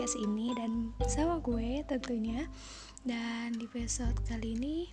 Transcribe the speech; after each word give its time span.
podcast 0.00 0.16
ini 0.16 0.56
dan 0.56 0.96
sama 1.12 1.44
gue 1.44 1.84
tentunya. 1.84 2.48
Dan 3.04 3.52
di 3.60 3.68
episode 3.68 4.16
kali 4.24 4.56
ini 4.56 4.88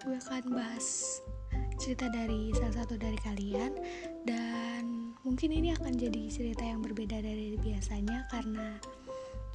gue 0.00 0.16
akan 0.16 0.56
bahas 0.56 1.20
cerita 1.76 2.08
dari 2.08 2.48
salah 2.56 2.80
satu 2.80 2.96
dari 2.96 3.20
kalian. 3.20 3.76
Dan 4.24 5.12
mungkin 5.20 5.52
ini 5.52 5.76
akan 5.76 5.92
jadi 5.92 6.32
cerita 6.32 6.64
yang 6.64 6.80
berbeda 6.80 7.20
dari 7.20 7.60
biasanya 7.60 8.24
karena 8.32 8.80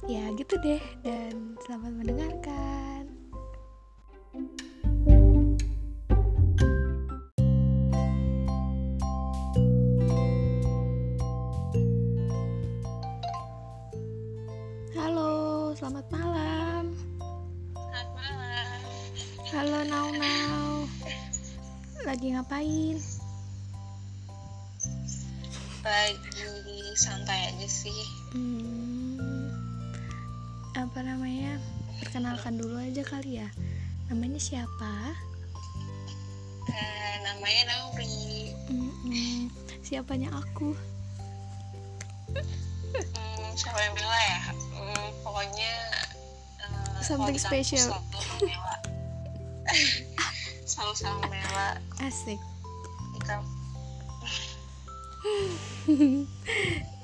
ya 0.06 0.30
gitu 0.38 0.54
deh. 0.62 0.78
Dan 1.02 1.58
selamat 1.66 1.90
mendengarkan. 1.98 3.10
Halo, 4.30 4.73
ngapain? 22.44 23.00
Lagi 25.80 26.44
santai 27.00 27.48
aja 27.48 27.68
sih. 27.72 28.04
Hmm, 28.36 29.48
apa 30.76 31.00
namanya? 31.00 31.56
Perkenalkan 32.04 32.60
dulu 32.60 32.76
aja 32.84 33.00
kali 33.00 33.40
ya. 33.40 33.48
Namanya 34.12 34.36
siapa? 34.36 35.16
Eh, 36.68 37.14
namanya 37.24 37.62
Nauri. 37.72 38.52
Hmm, 38.68 39.48
siapanya 39.80 40.28
aku? 40.36 40.76
Hmm, 42.92 43.48
siapa 43.56 43.80
yang 43.80 43.96
bilang 43.96 44.20
ya? 44.20 44.40
Hmm, 44.52 45.08
pokoknya 45.24 45.72
eh, 46.60 47.00
Something 47.00 47.40
di 47.40 47.40
kampus 47.40 47.88
Selalu 50.84 51.00
sama 51.00 51.24
Mela. 51.32 51.32
Mela. 51.32 51.68
Asik. 52.04 52.36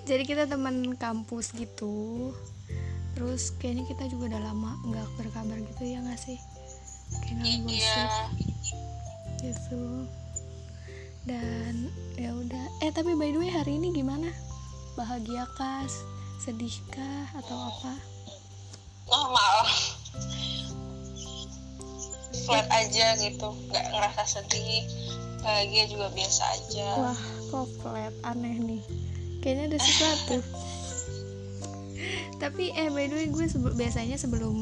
Jadi 0.09 0.23
kita 0.29 0.45
teman 0.45 1.01
kampus 1.01 1.57
gitu. 1.57 2.29
Terus 3.17 3.57
kayaknya 3.57 3.89
kita 3.89 4.05
juga 4.13 4.37
udah 4.37 4.53
lama 4.53 4.77
nggak 4.85 5.09
berkabar 5.17 5.57
gitu 5.65 5.81
ya 5.89 6.05
nggak 6.05 6.21
sih? 6.21 6.37
Kayak 7.25 7.41
nggak 7.41 7.73
Iya. 7.73 7.97
gosip 8.05 8.29
gitu. 9.41 10.05
Dan 11.25 11.89
ya 12.21 12.37
udah. 12.37 12.85
Eh 12.85 12.93
tapi 12.93 13.17
by 13.17 13.33
the 13.33 13.41
way 13.41 13.49
hari 13.49 13.81
ini 13.81 13.97
gimana? 13.97 14.29
Bahagia 14.93 15.49
kah? 15.57 15.89
Sedihkah 16.45 17.33
atau 17.33 17.57
apa? 17.73 17.97
Normal. 19.09 19.65
Flat 22.31 22.67
aja 22.71 23.19
gitu, 23.19 23.49
nggak 23.71 23.85
ngerasa 23.91 24.23
sedih. 24.27 24.87
Bahagia 25.41 25.89
juga 25.89 26.13
biasa 26.13 26.43
aja. 26.53 26.89
Wah, 27.01 27.21
kok 27.49 27.67
flat 27.81 28.15
aneh 28.23 28.57
nih. 28.61 28.83
Kayaknya 29.41 29.65
ada 29.75 29.79
sesuatu. 29.81 30.37
Tapi 32.43 32.73
eh 32.73 32.89
by 32.89 33.05
the 33.09 33.17
way 33.21 33.29
gue 33.29 33.47
sebe- 33.49 33.77
biasanya 33.77 34.17
sebelum 34.17 34.57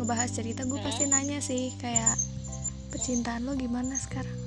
ngebahas 0.00 0.32
cerita 0.32 0.64
gue 0.64 0.80
pasti 0.80 1.04
nanya 1.04 1.44
sih 1.44 1.72
kayak 1.76 2.16
percintaan 2.88 3.44
lo 3.44 3.52
gimana 3.56 3.92
sekarang? 3.96 4.38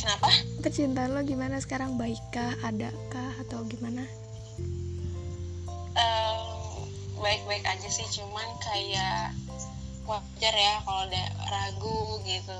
Kenapa? 0.00 0.28
Percintaan 0.64 1.12
lo 1.12 1.20
gimana 1.24 1.60
sekarang? 1.60 2.00
Baikkah, 2.00 2.56
adakah 2.64 3.30
atau 3.44 3.64
gimana? 3.68 4.04
Baik-baik 7.24 7.64
aja 7.64 7.88
sih 7.88 8.04
cuman 8.20 8.44
kayak 8.60 9.32
wajar 10.04 10.54
ya 10.54 10.74
kalau 10.84 11.02
ada 11.08 11.22
ragu 11.48 12.20
gitu 12.24 12.58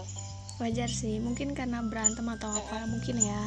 Wajar 0.54 0.86
sih, 0.86 1.18
mungkin 1.18 1.50
karena 1.50 1.82
berantem 1.82 2.30
atau 2.30 2.46
apa 2.46 2.86
mungkin 2.86 3.18
ya. 3.18 3.42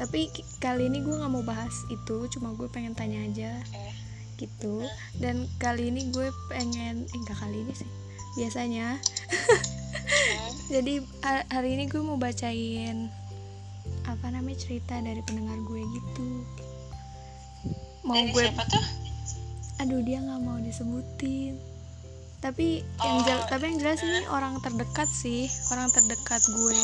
Tapi 0.00 0.32
kali 0.56 0.88
ini 0.88 1.04
gue 1.04 1.12
nggak 1.20 1.28
mau 1.28 1.44
bahas 1.44 1.84
itu, 1.92 2.24
cuma 2.32 2.56
gue 2.56 2.64
pengen 2.72 2.96
tanya 2.96 3.20
aja 3.20 3.52
gitu. 4.40 4.88
Dan 5.20 5.44
kali 5.60 5.92
ini 5.92 6.08
gue 6.08 6.32
pengen, 6.48 7.04
eh 7.04 7.16
enggak 7.20 7.36
kali 7.44 7.68
ini 7.68 7.76
sih, 7.76 7.90
biasanya. 8.40 8.96
Jadi 10.74 11.04
ha- 11.28 11.44
hari 11.52 11.76
ini 11.76 11.92
gue 11.92 12.00
mau 12.00 12.16
bacain 12.16 13.12
apa 14.08 14.26
namanya 14.32 14.64
cerita 14.64 14.96
dari 14.96 15.20
pendengar 15.28 15.60
gue 15.60 15.84
gitu. 15.92 16.28
Mau 18.00 18.16
dari 18.16 18.32
gue, 18.32 18.44
siapa 18.48 18.64
tuh 18.64 18.84
aduh 19.74 20.00
dia 20.00 20.24
nggak 20.24 20.40
mau 20.40 20.56
disebutin. 20.56 21.73
Tapi 22.44 22.84
yang 23.00 23.16
jel- 23.24 23.46
tapi 23.48 23.72
yang 23.72 23.78
jelas 23.80 24.04
ini 24.04 24.28
orang 24.28 24.60
terdekat 24.60 25.08
sih, 25.08 25.48
orang 25.72 25.88
terdekat 25.88 26.44
gue 26.44 26.82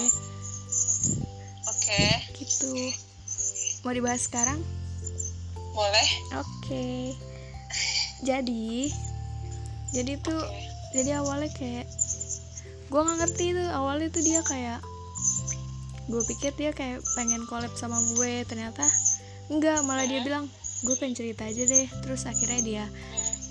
oke 1.69 2.05
gitu. 2.41 2.73
Mau 3.85 3.93
dibahas 3.93 4.25
sekarang? 4.25 4.57
boleh 5.77 6.09
Oke. 6.41 7.13
Jadi, 8.25 8.89
jadi 9.97 10.13
tuh, 10.21 10.41
Oke. 10.41 10.61
jadi 10.93 11.21
awalnya 11.21 11.49
kayak, 11.57 11.87
gue 12.89 13.01
nggak 13.01 13.19
ngerti 13.21 13.47
tuh 13.57 13.69
awalnya 13.73 14.09
tuh 14.13 14.23
dia 14.25 14.41
kayak, 14.45 14.81
gue 16.11 16.23
pikir 16.29 16.53
dia 16.59 16.73
kayak 16.77 17.01
pengen 17.17 17.49
collab 17.49 17.73
sama 17.77 17.97
gue, 18.17 18.45
ternyata 18.45 18.85
enggak, 19.49 19.81
malah 19.89 20.05
dia 20.05 20.21
bilang, 20.21 20.53
gue 20.85 20.95
pengen 21.01 21.17
cerita 21.17 21.49
aja 21.49 21.65
deh. 21.65 21.87
Terus 22.05 22.29
akhirnya 22.29 22.61
dia, 22.61 22.85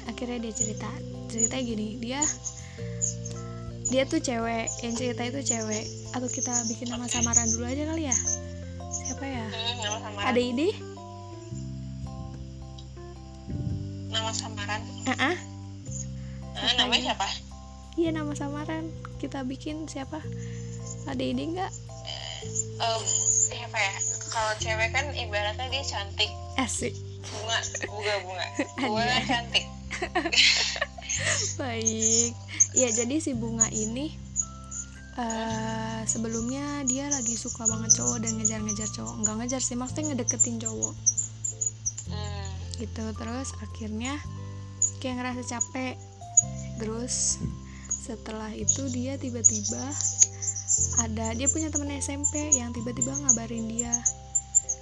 akhirnya 0.10 0.42
dia 0.42 0.54
cerita, 0.54 0.90
cerita 1.30 1.56
gini, 1.58 2.02
dia, 2.02 2.20
dia 3.88 4.04
tuh 4.04 4.18
cewek, 4.18 4.66
yang 4.82 4.94
cerita 4.94 5.22
itu 5.24 5.40
cewek. 5.46 5.86
Atau 6.12 6.26
kita 6.28 6.52
bikin 6.66 6.90
nama 6.90 7.06
samaran 7.06 7.46
dulu 7.50 7.66
aja 7.66 7.86
kali 7.86 8.10
ya? 8.10 8.18
Siapa 8.90 9.22
ya? 9.24 9.46
Hmm, 9.46 9.76
nama 9.80 9.98
samaran 10.02 10.26
Ada 10.26 10.42
ide? 10.42 10.70
nama 14.10 14.34
samaran 14.34 14.82
Ah, 15.06 15.32
ah. 15.32 15.38
Eh, 16.60 16.74
namanya 16.76 17.14
siapa 17.14 17.28
Iya 17.94 18.10
nama 18.12 18.34
samaran 18.34 18.90
kita 19.18 19.46
bikin 19.46 19.86
siapa? 19.86 20.18
Ada 21.06 21.22
ide 21.22 21.44
nggak? 21.46 21.72
Em, 22.80 23.02
siapa 23.46 23.78
ya 23.78 23.94
kalau 24.30 24.54
cewek 24.58 24.90
kan 24.90 25.06
ibaratnya 25.14 25.68
dia 25.68 25.84
cantik 25.84 26.32
Asik. 26.56 26.94
bunga 27.22 27.60
bunga 27.86 28.14
bunga 28.24 28.46
bunga 28.82 29.18
cantik 29.28 29.66
Baik. 31.62 32.32
Ya 32.76 32.90
jadi 32.94 33.16
si 33.20 33.36
bunga 33.36 33.68
ini 33.72 34.16
eh 35.20 36.02
sebelumnya 36.08 36.88
dia 36.88 37.12
lagi 37.12 37.36
suka 37.36 37.68
banget 37.68 38.00
cowok 38.00 38.24
dan 38.24 38.40
ngejar-ngejar 38.40 38.90
cowok. 38.96 39.16
Enggak 39.20 39.36
ngejar 39.44 39.62
sih, 39.62 39.76
maksudnya 39.76 40.16
ngedeketin 40.16 40.58
cowok 40.64 40.94
hmm, 42.14 42.48
gitu. 42.80 43.04
Terus 43.16 43.50
akhirnya 43.60 44.14
kayak 45.04 45.16
ngerasa 45.20 45.44
capek. 45.44 45.96
Terus 46.80 47.38
setelah 48.10 48.50
itu 48.56 48.90
dia 48.90 49.20
tiba-tiba 49.20 49.84
ada 51.04 51.36
dia 51.36 51.48
punya 51.52 51.70
temen 51.70 51.92
SMP 52.00 52.56
yang 52.56 52.74
tiba-tiba 52.74 53.12
ngabarin 53.12 53.70
dia 53.70 53.94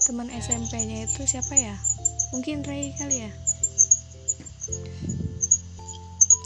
teman 0.07 0.31
SMP-nya 0.31 1.03
itu 1.03 1.27
siapa 1.27 1.51
ya 1.57 1.75
mungkin 2.31 2.63
Ray 2.63 2.95
kali 2.95 3.27
ya 3.27 3.31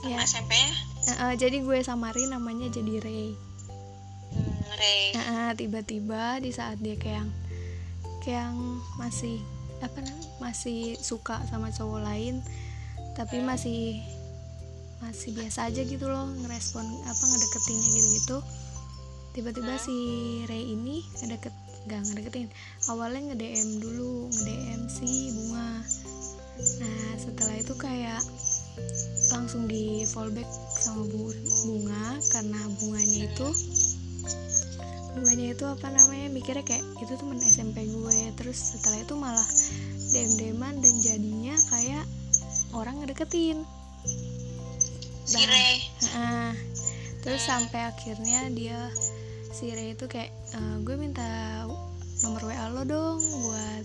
ya 0.06 0.18
SMP 0.26 0.54
nya 1.02 1.14
eh, 1.14 1.18
eh, 1.30 1.34
jadi 1.38 1.58
gue 1.66 1.78
samarin 1.82 2.30
namanya 2.30 2.70
jadi 2.70 3.01
Ray. 3.01 3.34
Hmm, 4.34 4.62
Ray. 4.78 5.01
Eh, 5.18 5.51
tiba-tiba 5.57 6.38
di 6.38 6.54
saat 6.54 6.78
dia 6.78 6.94
kayak 6.94 7.25
kayak 8.22 8.54
masih 9.01 9.42
apa 9.81 9.98
namanya 9.98 10.30
masih 10.38 10.94
suka 11.01 11.42
sama 11.50 11.74
cowok 11.74 12.06
lain 12.06 12.38
tapi 13.18 13.42
masih 13.42 13.98
masih 15.01 15.34
biasa 15.34 15.74
aja 15.74 15.81
gitu 15.81 16.06
loh 16.06 16.30
ngerespon 16.45 16.86
apa 16.86 17.24
ngedeketinnya 17.25 17.90
gitu-gitu. 17.98 18.38
Tiba-tiba 19.31 19.74
si 19.81 19.95
Ray 20.45 20.69
ini 20.69 21.01
ngedeket 21.24 21.56
gak 21.90 22.06
ngedeketin 22.06 22.54
awalnya 22.94 23.34
nge-DM 23.34 23.81
dulu 23.81 24.30
nge-DM 24.30 24.81
si 24.86 25.34
bunga 25.34 25.81
nah 26.59 27.01
setelah 27.18 27.56
itu 27.57 27.74
kayak 27.74 28.21
langsung 29.31 29.65
di 29.65 30.03
fallback 30.07 30.48
sama 30.75 31.07
Bu- 31.07 31.36
bunga 31.65 32.19
karena 32.31 32.59
bunganya 32.80 33.19
itu 33.31 33.48
bunganya 35.12 35.48
itu 35.51 35.65
apa 35.68 35.88
namanya 35.92 36.27
mikirnya 36.31 36.63
kayak 36.63 36.83
itu 37.03 37.13
temen 37.19 37.39
SMP 37.44 37.83
gue. 37.83 38.19
Terus 38.39 38.80
setelah 38.80 39.00
itu 39.03 39.13
malah 39.19 39.48
dem 40.12 40.31
deman 40.39 40.80
dan 40.80 40.95
jadinya 41.03 41.56
kayak 41.68 42.03
orang 42.71 43.04
ngedeketin. 43.04 43.68
Si 45.27 45.39
Ray 45.47 45.80
Heeh. 46.12 46.51
terus 47.21 47.44
sampai 47.45 47.88
akhirnya 47.88 48.50
dia 48.51 48.89
si 49.51 49.71
Ray 49.71 49.95
itu 49.95 50.07
kayak 50.07 50.31
"Eh, 50.56 50.75
gue 50.83 50.95
minta 50.95 51.63
nomor 52.24 52.42
WA 52.47 52.68
lo 52.71 52.83
dong 52.83 53.19
buat 53.19 53.83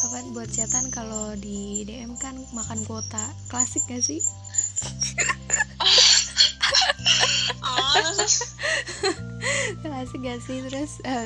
apa 0.00 0.24
buat 0.32 0.48
chatan 0.48 0.88
kalau 0.88 1.36
di 1.36 1.84
DM 1.84 2.16
kan 2.16 2.32
makan 2.56 2.80
kuota. 2.88 3.20
Klasik 3.52 3.84
gak 3.84 4.00
sih? 4.00 4.24
Klasik 9.84 10.20
gak 10.24 10.40
sih? 10.40 10.58
Terus 10.64 10.92
eh, 11.04 11.24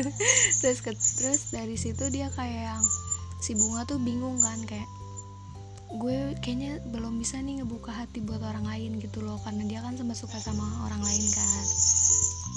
terus 0.60 0.78
ke- 0.84 0.96
terus 1.16 1.48
dari 1.48 1.76
situ 1.80 2.12
dia 2.12 2.28
kayak 2.32 2.76
yang 2.76 2.84
si 3.40 3.56
bunga 3.56 3.88
tuh 3.88 3.96
bingung 3.96 4.36
kan 4.36 4.60
kayak 4.68 4.84
gue 5.90 6.38
kayaknya 6.38 6.78
belum 6.94 7.18
bisa 7.18 7.42
nih 7.42 7.64
ngebuka 7.64 7.90
hati 7.90 8.20
buat 8.22 8.44
orang 8.44 8.68
lain 8.68 9.00
gitu 9.00 9.24
loh. 9.24 9.40
Karena 9.40 9.64
dia 9.64 9.80
kan 9.80 9.96
sempat 9.96 10.20
suka 10.20 10.36
sama 10.36 10.64
orang 10.84 11.00
lain 11.00 11.24
kan. 11.32 11.64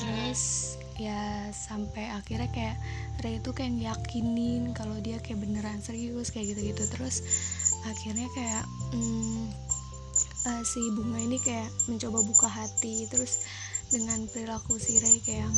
Terus 0.03 0.75
ya 0.99 1.49
sampai 1.49 2.11
akhirnya 2.13 2.51
kayak 2.53 2.77
Ray 3.23 3.39
itu 3.39 3.55
kayak 3.55 3.79
yakinin 3.79 4.75
kalau 4.75 4.99
dia 4.99 5.23
kayak 5.23 5.39
beneran 5.39 5.79
serius 5.79 6.29
kayak 6.35 6.51
gitu-gitu. 6.51 6.83
Terus 6.91 7.23
akhirnya 7.87 8.27
kayak 8.35 8.63
hmm, 8.91 9.47
eh, 10.51 10.63
si 10.67 10.83
bunga 10.91 11.19
ini 11.23 11.39
kayak 11.39 11.71
mencoba 11.87 12.19
buka 12.27 12.51
hati. 12.51 13.07
Terus 13.07 13.47
dengan 13.87 14.27
perilaku 14.27 14.75
si 14.75 14.99
Ray 14.99 15.23
kayak 15.23 15.47
yang 15.47 15.55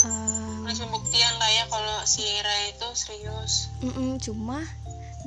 eh, 0.00 0.58
Terus 0.72 0.80
pembuktian 0.88 1.34
lah 1.36 1.50
ya 1.52 1.64
kalau 1.68 1.96
si 2.08 2.24
Ray 2.24 2.72
itu 2.72 2.88
serius. 2.96 3.68
Mm-mm, 3.84 4.16
cuma 4.24 4.64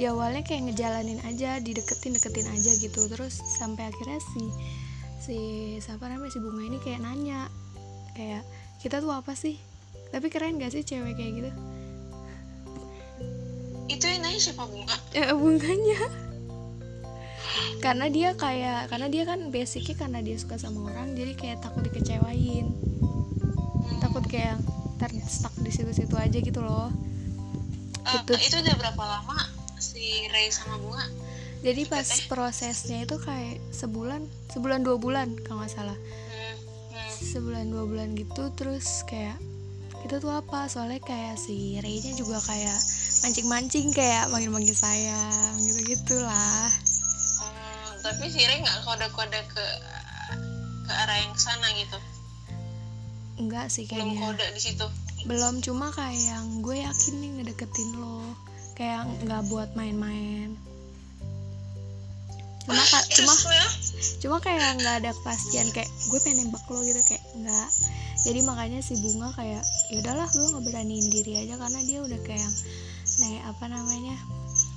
di 0.01 0.09
awalnya 0.09 0.41
kayak 0.41 0.73
ngejalanin 0.73 1.21
aja 1.29 1.61
dideketin 1.61 2.17
deketin 2.17 2.49
aja 2.49 2.73
gitu. 2.81 3.05
Terus 3.05 3.37
sampai 3.61 3.93
akhirnya 3.93 4.17
si 4.33 4.43
si 5.21 5.37
siapa 5.77 6.09
namanya 6.09 6.33
si 6.33 6.41
bunga 6.41 6.65
ini 6.65 6.81
kayak 6.81 7.05
nanya 7.05 7.53
kayak 8.17 8.41
kita 8.81 8.97
tuh 9.01 9.13
apa 9.13 9.33
sih 9.37 9.57
tapi 10.09 10.27
keren 10.29 10.57
gak 10.57 10.73
sih 10.73 10.81
cewek 10.81 11.15
kayak 11.15 11.33
gitu 11.37 11.51
itu 13.85 14.05
yang 14.05 14.21
nanya 14.21 14.39
siapa 14.41 14.65
bunga 14.65 14.95
eh 15.13 15.31
bunganya 15.31 16.01
karena 17.79 18.05
dia 18.09 18.33
kayak 18.33 18.89
karena 18.89 19.07
dia 19.07 19.23
kan 19.23 19.53
basicnya 19.53 19.95
karena 19.95 20.19
dia 20.19 20.35
suka 20.35 20.57
sama 20.57 20.89
orang 20.89 21.13
jadi 21.13 21.33
kayak 21.37 21.57
takut 21.61 21.85
dikecewain 21.85 22.67
Hmm. 23.85 24.01
takut 24.01 24.25
kayak 24.25 24.57
ntar 24.97 25.13
stuck 25.29 25.53
di 25.61 25.69
situ-situ 25.69 26.17
aja 26.17 26.41
gitu 26.41 26.57
loh 26.57 26.89
Eh, 28.01 28.17
gitu. 28.17 28.33
itu 28.33 28.55
udah 28.65 28.75
berapa 28.81 29.03
lama 29.05 29.37
si 29.77 30.25
Ray 30.33 30.49
sama 30.49 30.81
bunga 30.81 31.05
jadi 31.61 31.85
pas 31.85 32.01
eh. 32.01 32.25
prosesnya 32.25 33.05
itu 33.05 33.21
kayak 33.21 33.61
sebulan 33.69 34.25
sebulan 34.49 34.81
dua 34.81 34.97
bulan 34.97 35.37
kalau 35.45 35.61
nggak 35.61 35.69
salah 35.69 35.93
hmm. 35.93 36.55
Hmm. 36.97 37.13
sebulan 37.13 37.69
dua 37.69 37.85
bulan 37.85 38.17
gitu 38.17 38.49
terus 38.57 39.05
kayak 39.05 39.37
kita 40.05 40.21
tuh 40.21 40.37
apa? 40.37 40.69
Soalnya 40.69 41.01
kayak 41.01 41.33
si 41.33 41.81
Ray-nya 41.81 42.13
juga 42.13 42.37
kayak 42.45 42.77
mancing-mancing 43.25 43.89
kayak 43.89 44.29
manggil-manggil 44.29 44.77
sayang 44.77 45.57
gitu 45.57 45.81
gitulah 45.97 46.69
Oh, 47.41 47.89
tapi 48.05 48.29
si 48.29 48.37
Ray 48.45 48.61
nggak 48.61 48.85
kode-kode 48.85 49.41
ke 49.49 49.65
ke 50.85 50.93
arah 50.93 51.17
yang 51.25 51.33
sana 51.33 51.73
gitu? 51.73 51.97
Enggak 53.41 53.73
sih 53.73 53.89
belum 53.89 54.13
kayaknya. 54.13 54.21
kode 54.29 54.45
di 54.53 54.61
situ? 54.61 54.85
Belum 55.25 55.57
cuma 55.65 55.89
kayak 55.89 56.21
yang 56.21 56.45
gue 56.61 56.85
yakin 56.85 57.13
nih 57.25 57.29
ngedeketin 57.41 57.89
lo. 57.97 58.21
Kayak 58.77 59.09
nggak 59.25 59.41
buat 59.49 59.73
main-main 59.73 60.53
cuma 62.65 62.81
ka- 62.81 63.07
cuma 63.11 63.31
Terus 63.31 63.45
ya. 63.47 63.67
cuma 64.19 64.37
kayak 64.39 64.61
nggak 64.75 64.95
ada 64.99 65.11
kepastian 65.13 65.69
kayak 65.69 65.85
gue 66.09 66.19
pengen 66.19 66.37
nembak 66.43 66.65
lo 66.65 66.81
gitu 66.81 67.01
kayak 67.03 67.23
nggak. 67.35 67.69
Jadi 68.17 68.39
makanya 68.41 68.79
si 68.79 68.97
bunga 68.97 69.29
kayak 69.31 69.61
ya 69.87 69.97
udahlah 69.99 70.25
gue 70.25 70.45
nggak 70.47 70.65
beraniin 70.65 71.07
diri 71.07 71.33
aja 71.37 71.55
karena 71.55 71.79
dia 71.79 71.99
udah 72.01 72.19
kayak 72.21 72.51
nih 73.21 73.37
apa 73.43 73.65
namanya 73.65 74.15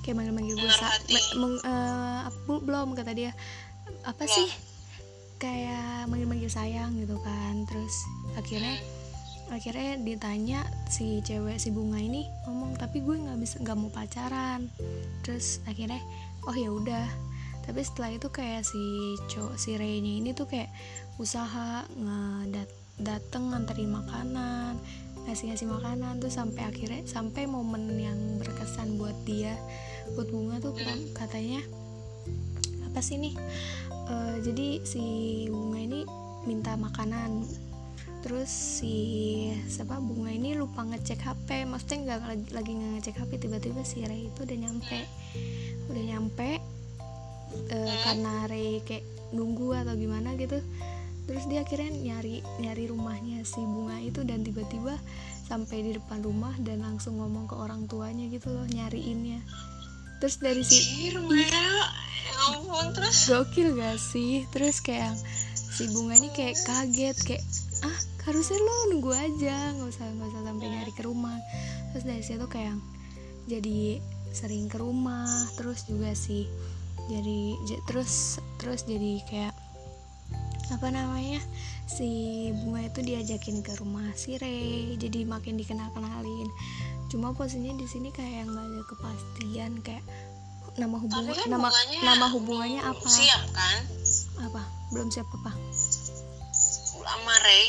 kayak 0.00 0.14
manggil 0.14 0.32
manggil 0.32 0.54
gue 0.54 0.68
sa- 0.68 0.84
Menaruh 0.84 0.92
hati. 0.94 1.12
me- 1.14 1.32
meng- 1.38 1.62
eh, 1.64 2.20
belum 2.60 2.88
kata 2.92 3.12
dia. 3.12 3.32
Apa 4.04 4.22
Belum. 4.22 4.36
sih? 4.36 4.48
Kayak 5.38 5.82
manggil 6.06 6.26
manggil 6.26 6.50
sayang 6.50 6.92
gitu 6.94 7.16
kan. 7.18 7.64
Terus 7.64 7.94
akhirnya 8.34 8.76
akhirnya 9.48 9.96
ditanya 9.98 10.60
si 10.86 11.24
cewek 11.24 11.56
si 11.56 11.70
bunga 11.70 11.96
ini 11.96 12.20
ngomong 12.44 12.76
tapi 12.76 13.00
gue 13.00 13.16
nggak 13.16 13.38
bisa 13.38 13.56
nggak 13.58 13.76
mau 13.76 13.88
pacaran. 13.88 14.68
Terus 15.22 15.64
akhirnya 15.64 16.04
oh 16.44 16.52
ya 16.52 16.68
udah 16.68 17.06
tapi 17.68 17.84
setelah 17.84 18.16
itu 18.16 18.32
kayak 18.32 18.64
si 18.64 18.80
cowok 19.28 19.60
si 19.60 19.76
Ray-nya 19.76 20.24
ini 20.24 20.32
tuh 20.32 20.48
kayak 20.48 20.72
usaha 21.20 21.84
ngedat 21.92 22.72
dateng 22.98 23.52
nganterin 23.52 23.92
makanan 23.92 24.80
ngasih 25.28 25.52
ngasih 25.52 25.68
makanan. 25.68 26.24
Tuh 26.24 26.32
sampai 26.32 26.64
akhirnya 26.64 27.04
sampai 27.04 27.44
momen 27.44 27.92
yang 28.00 28.16
berkesan 28.40 28.96
buat 28.96 29.14
dia 29.28 29.52
buat 30.16 30.32
bunga 30.32 30.56
tuh 30.64 30.72
kan 30.72 30.96
katanya 31.12 31.60
apa 32.88 33.04
sih 33.04 33.20
nih? 33.20 33.36
Eh, 34.08 34.36
jadi 34.40 34.80
si 34.88 35.04
bunga 35.52 35.78
ini 35.84 36.00
minta 36.48 36.72
makanan. 36.80 37.44
Terus 38.24 38.48
si 38.50 38.96
siapa 39.68 40.00
bunga 40.00 40.32
ini 40.32 40.56
lupa 40.56 40.82
ngecek 40.82 41.20
HP 41.22 41.68
maksudnya 41.68 42.16
nggak 42.16 42.20
lagi, 42.24 42.46
lagi 42.50 42.70
nggak 42.72 42.90
ngecek 42.98 43.16
HP 43.20 43.30
tiba-tiba 43.36 43.84
si 43.84 44.00
Ray 44.08 44.32
itu 44.32 44.48
udah 44.48 44.58
nyampe. 44.58 45.04
Udah 45.92 46.02
nyampe 46.08 46.77
eh, 47.70 47.96
karena 48.06 48.46
Ray 48.46 48.80
kayak 48.86 49.04
nunggu 49.34 49.76
atau 49.76 49.92
gimana 49.98 50.32
gitu 50.40 50.62
terus 51.28 51.44
dia 51.44 51.60
akhirnya 51.60 51.92
nyari 51.92 52.40
nyari 52.56 52.88
rumahnya 52.88 53.44
si 53.44 53.60
bunga 53.60 54.00
itu 54.00 54.24
dan 54.24 54.40
tiba-tiba 54.40 54.96
sampai 55.48 55.80
di 55.80 55.90
depan 55.96 56.20
rumah 56.20 56.52
dan 56.60 56.84
langsung 56.84 57.16
ngomong 57.16 57.48
ke 57.48 57.56
orang 57.56 57.88
tuanya 57.88 58.28
gitu 58.28 58.52
loh 58.52 58.68
nyariinnya. 58.68 59.40
Terus 60.20 60.36
dari 60.44 60.60
si 60.60 61.08
ampun, 62.52 62.92
terus? 62.92 63.32
Gokil 63.32 63.80
gak 63.80 63.96
sih? 63.96 64.44
Terus 64.52 64.84
kayak 64.84 65.16
si 65.56 65.88
bunga 65.88 66.20
ini 66.20 66.28
kayak 66.36 66.60
kaget 66.68 67.16
kayak 67.24 67.44
ah 67.80 67.98
harusnya 68.28 68.60
lo 68.60 68.92
nunggu 68.92 69.14
aja 69.14 69.72
nggak 69.78 69.88
usah 69.88 70.04
nggak 70.04 70.28
usah 70.36 70.42
sampai 70.44 70.66
nyari 70.68 70.92
ke 70.92 71.02
rumah. 71.08 71.38
Terus 71.96 72.04
dari 72.04 72.22
situ 72.22 72.44
kayak 72.44 72.76
jadi 73.48 74.04
sering 74.36 74.68
ke 74.68 74.76
rumah 74.76 75.48
terus 75.56 75.88
juga 75.88 76.12
sih 76.12 76.44
jadi 77.08 77.40
terus 77.88 78.38
terus 78.60 78.84
jadi 78.84 79.24
kayak 79.26 79.54
apa 80.68 80.92
namanya 80.92 81.40
si 81.88 82.48
bunga 82.52 82.84
itu 82.84 83.00
diajakin 83.00 83.64
ke 83.64 83.72
rumah 83.80 84.04
si 84.12 84.36
Ray 84.36 85.00
jadi 85.00 85.24
makin 85.24 85.56
dikenal 85.56 85.88
kenalin 85.96 86.48
cuma 87.08 87.32
posisinya 87.32 87.72
di 87.80 87.88
sini 87.88 88.12
kayak 88.12 88.44
yang 88.44 88.48
nggak 88.52 88.66
ada 88.68 88.82
kepastian 88.84 89.72
kayak 89.80 90.04
nama 90.78 90.96
hubungan 91.00 91.34
kan 91.34 91.48
nama 91.50 91.68
bunganya 91.72 92.00
nama 92.06 92.26
hubungannya 92.30 92.80
belum 92.84 92.94
apa? 93.02 93.08
siap 93.10 93.42
kan? 93.50 93.78
Apa? 94.46 94.62
Belum 94.94 95.08
siap 95.10 95.26
apa? 95.42 95.52
Sama 96.54 97.34
Ray 97.42 97.66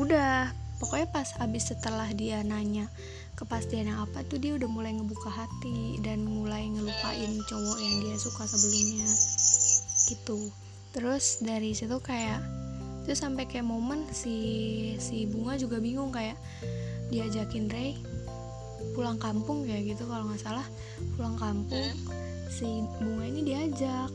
udah. 0.00 0.54
Pokoknya 0.74 1.06
pas 1.06 1.30
abis 1.38 1.70
setelah 1.70 2.10
dia 2.10 2.42
nanya 2.42 2.90
kepastian 3.34 3.90
yang 3.90 4.00
apa 4.06 4.22
tuh 4.26 4.38
dia 4.38 4.54
udah 4.54 4.70
mulai 4.70 4.94
ngebuka 4.94 5.26
hati 5.26 5.98
dan 6.02 6.22
mulai 6.22 6.70
ngelupain 6.70 7.34
cowok 7.50 7.78
yang 7.82 7.96
dia 8.06 8.16
suka 8.18 8.46
sebelumnya. 8.46 9.08
Gitu. 10.06 10.38
Terus 10.94 11.42
dari 11.42 11.74
situ 11.74 11.98
kayak 11.98 12.38
terus 13.04 13.20
sampai 13.20 13.44
kayak 13.44 13.66
momen 13.66 14.08
si 14.14 14.36
si 14.96 15.28
bunga 15.28 15.60
juga 15.60 15.76
bingung 15.82 16.08
kayak 16.14 16.38
diajakin 17.12 17.68
Ray 17.68 18.00
pulang 18.96 19.20
kampung 19.20 19.66
ya 19.66 19.82
gitu 19.82 20.06
kalau 20.06 20.30
nggak 20.30 20.40
salah. 20.40 20.66
Pulang 21.18 21.34
kampung 21.34 21.90
si 22.48 22.86
bunga 23.02 23.26
ini 23.26 23.42
diajak. 23.42 24.10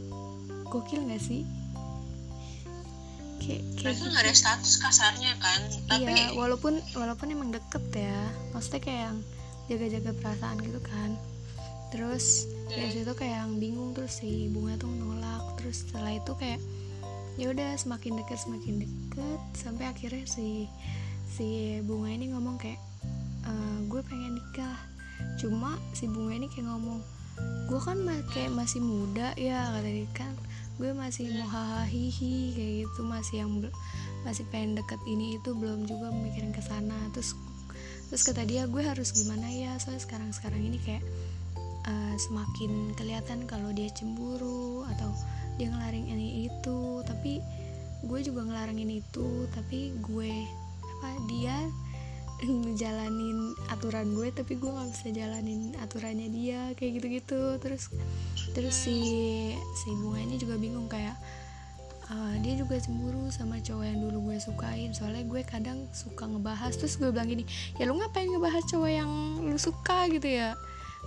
Gokil 0.69 1.09
nggak 1.09 1.19
sih 1.19 1.58
kayak 3.39 3.63
kayak 3.75 3.83
mereka 3.83 3.99
gitu. 3.99 4.11
nggak 4.11 4.23
ada 4.27 4.35
status 4.35 4.73
kasarnya 4.77 5.31
kan 5.39 5.59
tapi 5.87 6.11
iya 6.11 6.35
walaupun 6.35 6.73
walaupun 6.93 7.27
emang 7.31 7.49
deket 7.49 7.83
ya. 7.91 8.19
Maksudnya 8.53 8.81
kayak 8.83 9.01
yang 9.09 9.17
jaga-jaga 9.69 10.11
perasaan 10.13 10.57
gitu 10.61 10.79
kan. 10.81 11.09
Terus 11.89 12.45
dari 12.69 12.93
situ 12.93 13.11
kayak 13.17 13.35
yang 13.45 13.51
bingung 13.57 13.97
terus 13.97 14.21
si 14.21 14.45
bunga 14.53 14.77
tuh 14.77 14.91
nolak. 14.91 15.41
Terus 15.57 15.87
setelah 15.87 16.13
itu 16.13 16.31
kayak 16.37 16.61
ya 17.39 17.49
udah 17.49 17.73
semakin 17.79 18.19
deket 18.19 18.37
semakin 18.43 18.75
deket. 18.83 19.39
Sampai 19.57 19.89
akhirnya 19.89 20.27
si 20.29 20.69
si 21.25 21.79
bunga 21.81 22.13
ini 22.13 22.29
ngomong 22.35 22.59
kayak 22.61 22.77
"E, 23.47 23.51
gue 23.89 24.01
pengen 24.05 24.37
nikah. 24.37 24.77
Cuma 25.41 25.79
si 25.95 26.05
bunga 26.05 26.37
ini 26.37 26.45
kayak 26.51 26.69
ngomong 26.69 26.99
gue 27.69 27.79
kan 27.79 27.95
ma- 28.03 28.25
kayak 28.35 28.51
masih 28.51 28.83
muda 28.83 29.31
ya 29.39 29.71
kata 29.71 29.87
dia 29.87 30.09
kan 30.11 30.33
gue 30.79 30.95
masih 30.95 31.27
mau 31.35 31.43
hahaha 31.51 31.91
kayak 31.91 32.87
gitu. 32.87 32.99
Masih 33.03 33.43
yang 33.43 33.51
masih 34.23 34.47
pengen 34.47 34.79
deket 34.79 34.97
ini 35.03 35.35
itu 35.35 35.51
belum 35.51 35.83
juga 35.83 36.07
mikirin 36.15 36.55
ke 36.55 36.63
sana. 36.63 36.95
Terus 37.11 37.35
terus 38.07 38.23
kata 38.23 38.47
dia 38.47 38.63
gue 38.65 38.79
harus 38.79 39.11
gimana 39.11 39.45
ya? 39.51 39.75
Soalnya 39.83 40.01
sekarang 40.07 40.31
sekarang 40.31 40.63
ini 40.63 40.79
kayak 40.79 41.03
eh, 41.83 42.15
semakin 42.15 42.95
kelihatan 42.95 43.43
kalau 43.43 43.75
dia 43.75 43.91
cemburu 43.91 44.87
atau 44.95 45.11
dia 45.59 45.67
ngelarang 45.67 46.07
ini 46.07 46.47
itu. 46.47 47.03
Tapi 47.03 47.43
gue 47.99 48.19
juga 48.23 48.47
ngelarangin 48.47 49.03
itu 49.03 49.43
tapi 49.51 49.91
gue 49.99 50.31
apa 50.79 51.11
dia 51.27 51.59
ngejalanin 52.47 53.51
aturan 53.67 54.15
gue 54.15 54.31
tapi 54.31 54.55
gue 54.55 54.71
nggak 54.71 54.95
bisa 54.95 55.11
jalanin 55.11 55.75
aturannya 55.83 56.31
dia 56.31 56.71
kayak 56.79 57.03
gitu-gitu. 57.03 57.59
Terus 57.59 57.91
terus 58.53 58.75
si 58.75 58.97
si 59.77 59.89
bunga 59.99 60.19
ini 60.21 60.35
juga 60.41 60.55
bingung 60.57 60.89
kayak 60.89 61.15
uh, 62.09 62.33
dia 62.41 62.57
juga 62.57 62.81
cemburu 62.81 63.29
sama 63.29 63.61
cowok 63.61 63.85
yang 63.85 63.99
dulu 64.01 64.33
gue 64.33 64.37
sukain. 64.41 64.91
Soalnya 64.91 65.23
gue 65.25 65.41
kadang 65.45 65.85
suka 65.93 66.25
ngebahas. 66.25 66.73
Terus 66.75 66.97
gue 66.97 67.09
bilang 67.13 67.29
gini 67.29 67.45
ya 67.77 67.85
lu 67.85 67.95
ngapain 67.97 68.27
ngebahas 68.27 68.63
cowok 68.67 68.91
yang 68.91 69.11
lu 69.45 69.57
suka 69.57 70.09
gitu 70.09 70.27
ya? 70.27 70.57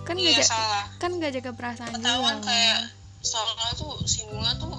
Kan 0.07 0.17
iya, 0.17 0.33
gak 0.41 0.49
salah. 0.49 0.85
kan 0.97 1.11
gak 1.21 1.37
jaga 1.37 1.51
perasaan 1.53 1.93
ketahuan 1.93 2.41
juga 2.41 2.49
kayak 2.49 2.79
soalnya 3.23 3.69
tuh 3.77 3.93
si 4.09 4.25
bunga 4.25 4.51
tuh 4.57 4.73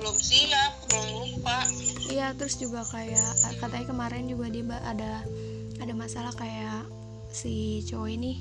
belum 0.00 0.16
siap 0.18 0.72
belum 0.88 1.06
lupa. 1.20 1.68
Iya 2.08 2.32
terus 2.34 2.56
juga 2.58 2.82
kayak 2.88 3.60
katanya 3.60 3.86
kemarin 3.92 4.24
juga 4.26 4.48
dia 4.48 4.64
ada 4.88 5.22
ada 5.78 5.92
masalah 5.92 6.32
kayak 6.32 6.88
si 7.32 7.84
cowok 7.88 8.08
ini 8.08 8.32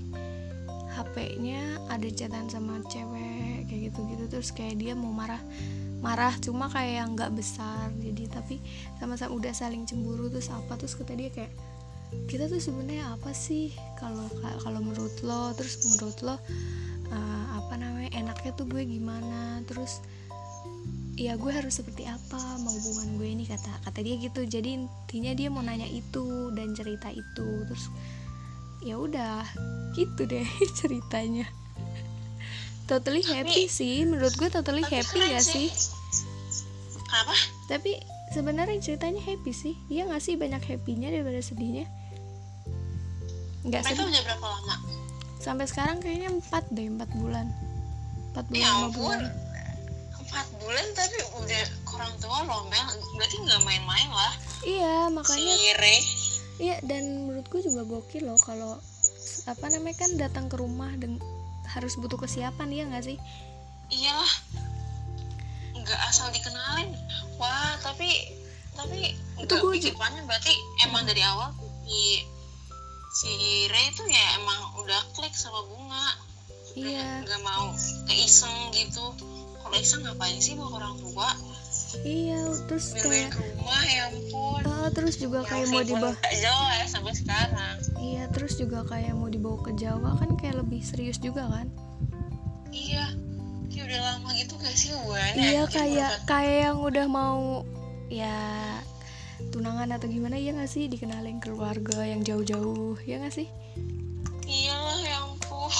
HP-nya 0.92 1.80
ada 1.88 2.08
chatan 2.12 2.52
sama 2.52 2.84
cewek 2.92 3.31
gitu-gitu. 3.92 4.26
Terus 4.32 4.50
kayak 4.56 4.80
dia 4.80 4.94
mau 4.96 5.12
marah 5.12 5.40
marah 6.02 6.34
cuma 6.42 6.66
kayak 6.72 7.06
yang 7.06 7.10
nggak 7.14 7.32
besar. 7.36 7.94
Jadi 8.02 8.24
tapi 8.32 8.56
sama-sama 8.98 9.38
udah 9.38 9.54
saling 9.54 9.86
cemburu 9.86 10.32
terus 10.32 10.50
apa 10.50 10.74
terus 10.80 10.98
kata 10.98 11.14
dia 11.14 11.30
kayak 11.30 11.54
kita 12.28 12.50
tuh 12.50 12.60
sebenarnya 12.60 13.14
apa 13.16 13.32
sih? 13.32 13.72
Kalau 14.00 14.28
kalau 14.42 14.80
menurut 14.82 15.16
lo 15.22 15.54
terus 15.54 15.80
menurut 15.88 16.18
lo 16.26 16.36
uh, 16.36 17.46
apa 17.56 17.74
namanya 17.78 18.12
enaknya 18.18 18.52
tuh 18.58 18.66
gue 18.66 18.82
gimana? 18.84 19.62
Terus 19.70 20.02
ya 21.16 21.38
gue 21.38 21.52
harus 21.54 21.78
seperti 21.78 22.10
apa? 22.10 22.42
Mau 22.66 22.74
hubungan 22.74 23.22
gue 23.22 23.30
ini 23.30 23.46
kata 23.46 23.86
kata 23.86 24.00
dia 24.02 24.18
gitu. 24.18 24.42
Jadi 24.44 24.82
intinya 24.82 25.32
dia 25.38 25.48
mau 25.54 25.62
nanya 25.62 25.88
itu 25.88 26.50
dan 26.58 26.74
cerita 26.74 27.14
itu. 27.14 27.48
Terus 27.70 27.86
ya 28.82 28.98
udah 28.98 29.46
gitu 29.94 30.26
deh 30.26 30.48
ceritanya 30.82 31.46
totally 32.88 33.24
happy 33.26 33.68
sih. 33.68 34.06
Menurut 34.06 34.34
gue 34.38 34.50
totally 34.50 34.86
Tapi 34.86 35.02
happy 35.02 35.20
ya 35.22 35.42
sih. 35.42 35.70
kenapa 37.12 37.36
tapi 37.68 38.00
sebenarnya 38.32 38.80
ceritanya 38.80 39.22
happy 39.22 39.52
sih. 39.52 39.76
Iya 39.92 40.08
nggak 40.08 40.24
sih 40.24 40.36
banyak 40.40 40.64
happynya 40.64 41.12
daripada 41.12 41.44
sedihnya? 41.44 41.86
Nggak 43.68 43.82
sedih. 43.92 44.08
udah 44.08 44.24
berapa 44.26 44.46
lama? 44.48 44.76
Sampai 45.42 45.66
sekarang 45.68 46.00
kayaknya 46.00 46.32
empat 46.32 46.64
deh 46.72 46.88
empat 46.88 47.10
bulan. 47.20 47.48
Empat 48.32 48.46
bulan 48.48 48.64
ya 48.64 48.72
bulan 48.96 49.22
empat 50.32 50.48
bulan 50.64 50.88
tapi 50.96 51.20
udah 51.44 51.64
kurang 51.84 52.14
tua 52.24 52.40
loh 52.48 52.64
Mel. 52.72 52.88
Berarti 53.20 53.36
nggak 53.44 53.62
main-main 53.68 54.10
lah. 54.16 54.34
Iya 54.64 55.12
makanya 55.12 55.54
si 55.60 55.70
Re 55.76 55.98
Iya 56.62 56.76
dan 56.88 57.28
menurutku 57.28 57.60
juga 57.60 57.84
gokil 57.84 58.32
loh 58.32 58.40
kalau 58.40 58.80
apa 59.44 59.66
namanya 59.68 60.08
kan 60.08 60.12
datang 60.16 60.46
ke 60.48 60.56
rumah 60.56 60.96
dan 60.96 61.20
harus 61.76 61.96
butuh 62.00 62.20
kesiapan 62.20 62.70
ya 62.72 62.84
nggak 62.88 63.06
sih? 63.06 63.18
iyalah 63.92 64.34
nggak 65.76 66.00
asal 66.08 66.32
dikenalin. 66.32 66.96
Wah 67.36 67.76
tapi 67.84 68.08
tapi 68.72 69.12
Itu 69.42 69.52
nggak 69.52 69.64
gua 69.66 69.74
pikir 69.76 69.94
panjang 70.00 70.26
berarti 70.30 70.54
emang 70.88 71.04
dari 71.04 71.22
awal 71.26 71.52
si 71.84 72.24
si 73.12 73.32
Ray 73.68 73.92
itu 73.92 74.08
ya 74.08 74.26
emang 74.40 74.80
udah 74.80 75.02
klik 75.12 75.36
sama 75.36 75.60
bunga. 75.68 76.08
Iya. 76.72 77.28
nggak 77.28 77.42
mau 77.44 77.76
keiseng 78.08 78.72
gitu. 78.72 79.12
Kalau 79.60 79.76
iseng 79.76 80.08
ngapain 80.08 80.40
sih 80.40 80.56
bawa 80.56 80.80
orang 80.80 80.96
tua 81.04 81.28
iya 82.02 82.42
terus 82.68 82.96
kayak 82.96 83.36
ke 83.36 83.42
rumah 83.58 83.84
ya 83.86 84.04
ampun. 84.10 84.62
Ah, 84.66 84.90
terus 84.96 85.16
juga 85.20 85.44
Ya 85.44 85.50
kayak 85.52 85.68
mau 85.70 85.84
dibawa 85.84 86.14
nggak 86.16 86.36
jauh 86.40 86.70
ya 86.80 86.86
sampai 86.88 87.14
sekarang. 87.14 87.76
Iya 88.00 88.24
terus 88.32 88.54
juga 88.56 88.80
kayak 88.88 89.14
mau 89.14 89.28
dibawa 89.28 89.58
ke 89.62 89.72
Jawa 89.76 90.10
kan 90.18 90.30
kayak 90.40 90.64
lebih 90.64 90.82
serius 90.82 91.20
juga 91.20 91.48
kan? 91.52 91.68
iya. 92.72 93.12
Kayak 93.72 93.88
udah 93.88 94.02
lama 94.04 94.30
gitu 94.36 94.54
gak 94.60 94.76
sih 94.76 94.92
hubungannya? 94.92 95.44
Iya 95.48 95.64
kayak 95.72 96.12
kayak 96.28 96.58
yang 96.68 96.78
udah 96.84 97.06
mau 97.08 97.64
ya 98.12 98.36
tunangan 99.52 99.96
atau 99.96 100.08
gimana 100.12 100.36
ya 100.36 100.52
nggak 100.52 100.68
sih? 100.68 100.92
Dikenalin 100.92 101.40
keluarga 101.40 102.04
yang 102.04 102.20
jauh-jauh 102.24 103.00
ya 103.08 103.20
nggak 103.24 103.32
sih? 103.36 103.48
iyalah 104.52 105.00
ya 105.00 105.18
ampun. 105.24 105.72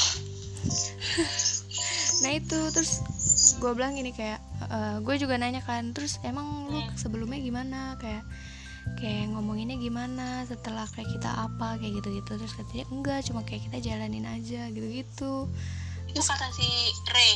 Nah 2.24 2.32
itu 2.32 2.60
terus 2.72 3.04
gue 3.32 3.72
bilang 3.74 3.94
gini 3.94 4.12
kayak 4.12 4.40
eh, 4.68 4.98
gue 5.00 5.16
juga 5.18 5.38
nanya 5.38 5.62
kan 5.62 5.92
terus 5.92 6.18
emang 6.22 6.68
lu 6.68 6.80
Hmm. 6.82 6.94
sebelumnya 6.96 7.40
gimana? 7.40 7.96
Kayak 7.98 8.24
kayak 8.98 9.30
ngomonginnya 9.32 9.78
gimana 9.78 10.44
setelah 10.46 10.90
kayak 10.90 11.10
kita 11.14 11.30
apa? 11.30 11.78
Kayak 11.78 12.02
gitu 12.02 12.10
gitu 12.18 12.32
terus 12.38 12.54
katanya 12.54 12.86
enggak 12.90 13.20
cuma 13.26 13.42
kayak 13.42 13.70
kita 13.70 13.78
jalanin 13.82 14.26
aja 14.26 14.68
gitu 14.70 14.88
gitu 14.90 15.34
itu 16.08 16.20
kata 16.20 16.48
si 16.52 16.68
Ray? 17.08 17.34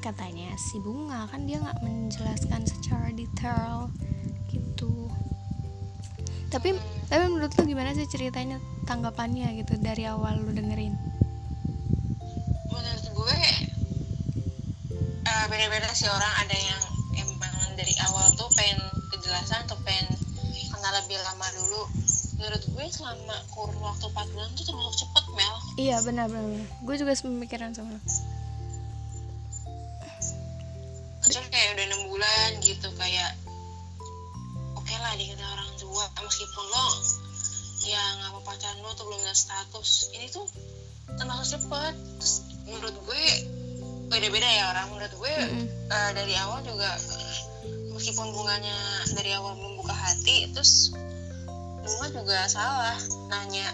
Katanya 0.00 0.54
si 0.56 0.80
bunga 0.80 1.28
kan 1.28 1.44
dia 1.44 1.60
nggak 1.60 1.84
menjelaskan 1.84 2.62
secara 2.64 3.12
detail 3.12 3.92
gitu. 4.48 5.10
Tapi 6.48 6.78
tapi 7.06 7.24
menurut 7.28 7.52
lu 7.58 7.66
gimana 7.66 7.92
sih 7.92 8.08
ceritanya 8.08 8.56
tanggapannya 8.86 9.60
gitu 9.60 9.76
dari 9.76 10.08
awal 10.08 10.40
lu 10.40 10.54
dengerin? 10.54 10.96
Menurut 12.70 13.04
gue 13.12 13.38
eh, 15.46 15.48
beda-beda 15.48 15.88
sih 15.94 16.10
orang. 16.10 16.34
Ada 16.42 16.56
yang 16.58 16.82
emang 17.22 17.56
dari 17.78 17.94
awal 18.10 18.26
tuh 18.34 18.50
pengen 18.58 18.82
kejelasan 19.14 19.62
atau 19.70 19.78
pengen 19.86 20.10
kenal 20.74 20.92
lebih 20.98 21.22
lama 21.22 21.46
dulu. 21.54 21.82
Menurut 22.36 22.62
gue 22.66 22.86
selama 22.90 23.36
kurun 23.54 23.78
waktu 23.80 24.10
4 24.10 24.32
bulan 24.34 24.50
tuh 24.58 24.64
termasuk 24.66 25.06
cepet 25.06 25.24
Mel. 25.38 25.56
Iya 25.78 25.96
benar 26.04 26.26
benar, 26.28 26.66
gue 26.84 26.94
juga 26.98 27.16
pemikiran 27.16 27.72
sama 27.72 27.96
kecuali 31.26 31.50
kayak 31.50 31.70
udah 31.74 31.84
enam 31.90 32.02
bulan 32.06 32.50
gitu 32.62 32.88
kayak 32.94 33.34
oke 34.78 34.94
lah 35.02 35.12
dikenal 35.18 35.58
orang 35.58 35.72
tua. 35.74 36.06
Meskipun 36.22 36.64
lo 36.70 36.86
ya 37.82 38.02
nggak 38.22 38.30
mau 38.30 38.42
pacaran 38.46 38.78
lo 38.78 38.94
tuh 38.94 39.10
belum 39.10 39.26
ada 39.26 39.34
status. 39.34 40.14
Ini 40.14 40.30
tuh 40.30 40.46
termasuk 41.18 41.58
cepet. 41.58 41.94
Terus 42.22 42.34
menurut 42.70 42.94
gue 43.10 43.24
beda-beda 44.06 44.46
ya 44.46 44.64
orang 44.70 44.86
menurut 44.94 45.14
gue 45.14 45.34
Mm-mm. 45.34 45.66
eh, 45.90 46.10
dari 46.14 46.34
awal 46.38 46.62
juga 46.62 46.90
meskipun 47.96 48.28
bunganya 48.30 48.76
dari 49.16 49.32
awal 49.34 49.56
membuka 49.56 49.94
hati 49.96 50.46
terus 50.52 50.92
bunga 51.86 52.08
juga 52.12 52.38
salah 52.50 52.98
nanya 53.30 53.66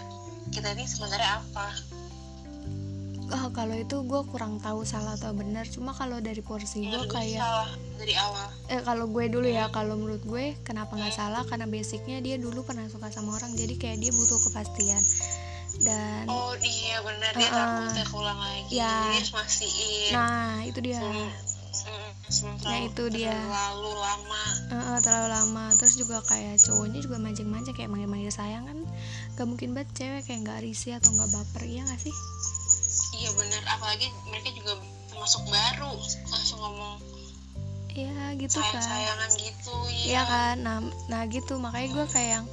kita 0.53 0.73
ini 0.77 0.85
sebenarnya 0.85 1.41
apa 1.41 1.73
Oh, 3.33 3.49
kalau 3.49 3.73
itu 3.73 3.97
gue 3.99 4.21
kurang 4.29 4.61
tahu 4.61 4.85
salah 4.85 5.17
atau 5.17 5.33
benar. 5.33 5.65
Cuma 5.65 5.89
kalau 5.89 6.21
dari 6.21 6.39
porsi 6.39 6.85
gue 6.85 6.93
Menurut 6.93 7.09
gue 7.09 7.17
kayak, 7.17 7.41
salah 7.41 7.69
dari 7.97 8.13
awal 8.13 8.45
eh 8.67 8.81
kalau 8.81 9.05
gue 9.09 9.25
dulu 9.27 9.47
ya, 9.47 9.67
kalau 9.69 9.97
menurut 9.97 10.21
gue 10.21 10.53
kenapa 10.61 10.93
nggak 10.93 11.11
salah? 11.11 11.41
Karena 11.43 11.65
basicnya 11.65 12.17
dia 12.19 12.37
dulu 12.37 12.61
pernah 12.61 12.85
suka 12.85 13.09
sama 13.09 13.33
orang, 13.33 13.53
jadi 13.53 13.73
kayak 13.75 13.97
dia 13.99 14.11
butuh 14.11 14.37
kepastian. 14.39 15.01
Dan, 15.73 16.29
oh 16.29 16.53
iya 16.61 17.01
benar 17.01 17.33
dia 17.33 17.49
Uh-uh. 17.49 17.57
takut 17.57 17.97
ya 17.97 18.05
keulang 18.05 18.37
lagi 18.37 18.77
Ya. 18.77 18.93
harus 19.09 19.33
mastiin 19.33 20.13
nah 20.13 20.61
itu 20.61 20.79
dia. 20.79 21.01
mm, 21.01 21.29
sebelum 22.29 22.61
Nah, 22.61 22.77
itu 22.85 23.03
dia. 23.09 23.33
terlalu 23.33 23.91
lama 23.97 24.43
eh, 24.69 24.99
terlalu 25.01 25.27
lama. 25.33 25.65
Terus 25.73 25.97
juga 25.97 26.21
kayak 26.21 26.61
cowoknya 26.61 27.01
juga 27.01 27.17
manjang-manjang 27.17 27.73
kayak 27.73 27.89
manggil-manggil 27.89 28.29
sayang 28.29 28.69
kan. 28.69 28.77
Gak 29.33 29.47
mungkin 29.49 29.73
banget 29.73 29.89
cewek 29.97 30.21
kayak 30.23 30.39
nggak 30.45 30.59
risih 30.61 30.93
atau 31.01 31.09
nggak 31.09 31.29
baper 31.33 31.65
ya 31.65 31.81
nggak 31.81 31.97
sih? 31.99 32.13
Iya 33.23 33.31
benar 33.31 33.63
apalagi 33.71 34.11
mereka 34.27 34.51
juga 34.51 34.75
termasuk 35.07 35.41
baru 35.47 35.95
langsung 36.27 36.59
ngomong 36.59 36.99
Iya 37.93 38.33
gitu 38.41 38.57
sayang 38.57 38.73
kan. 38.73 38.81
sayangan 38.81 39.31
gitu 39.37 39.75
Iya. 40.09 40.21
Kan, 40.25 40.55
nah, 40.65 40.77
nah 41.13 41.21
gitu. 41.29 41.61
Makanya 41.61 41.93
gue 41.93 42.05
kayak 42.09 42.29
yang 42.41 42.45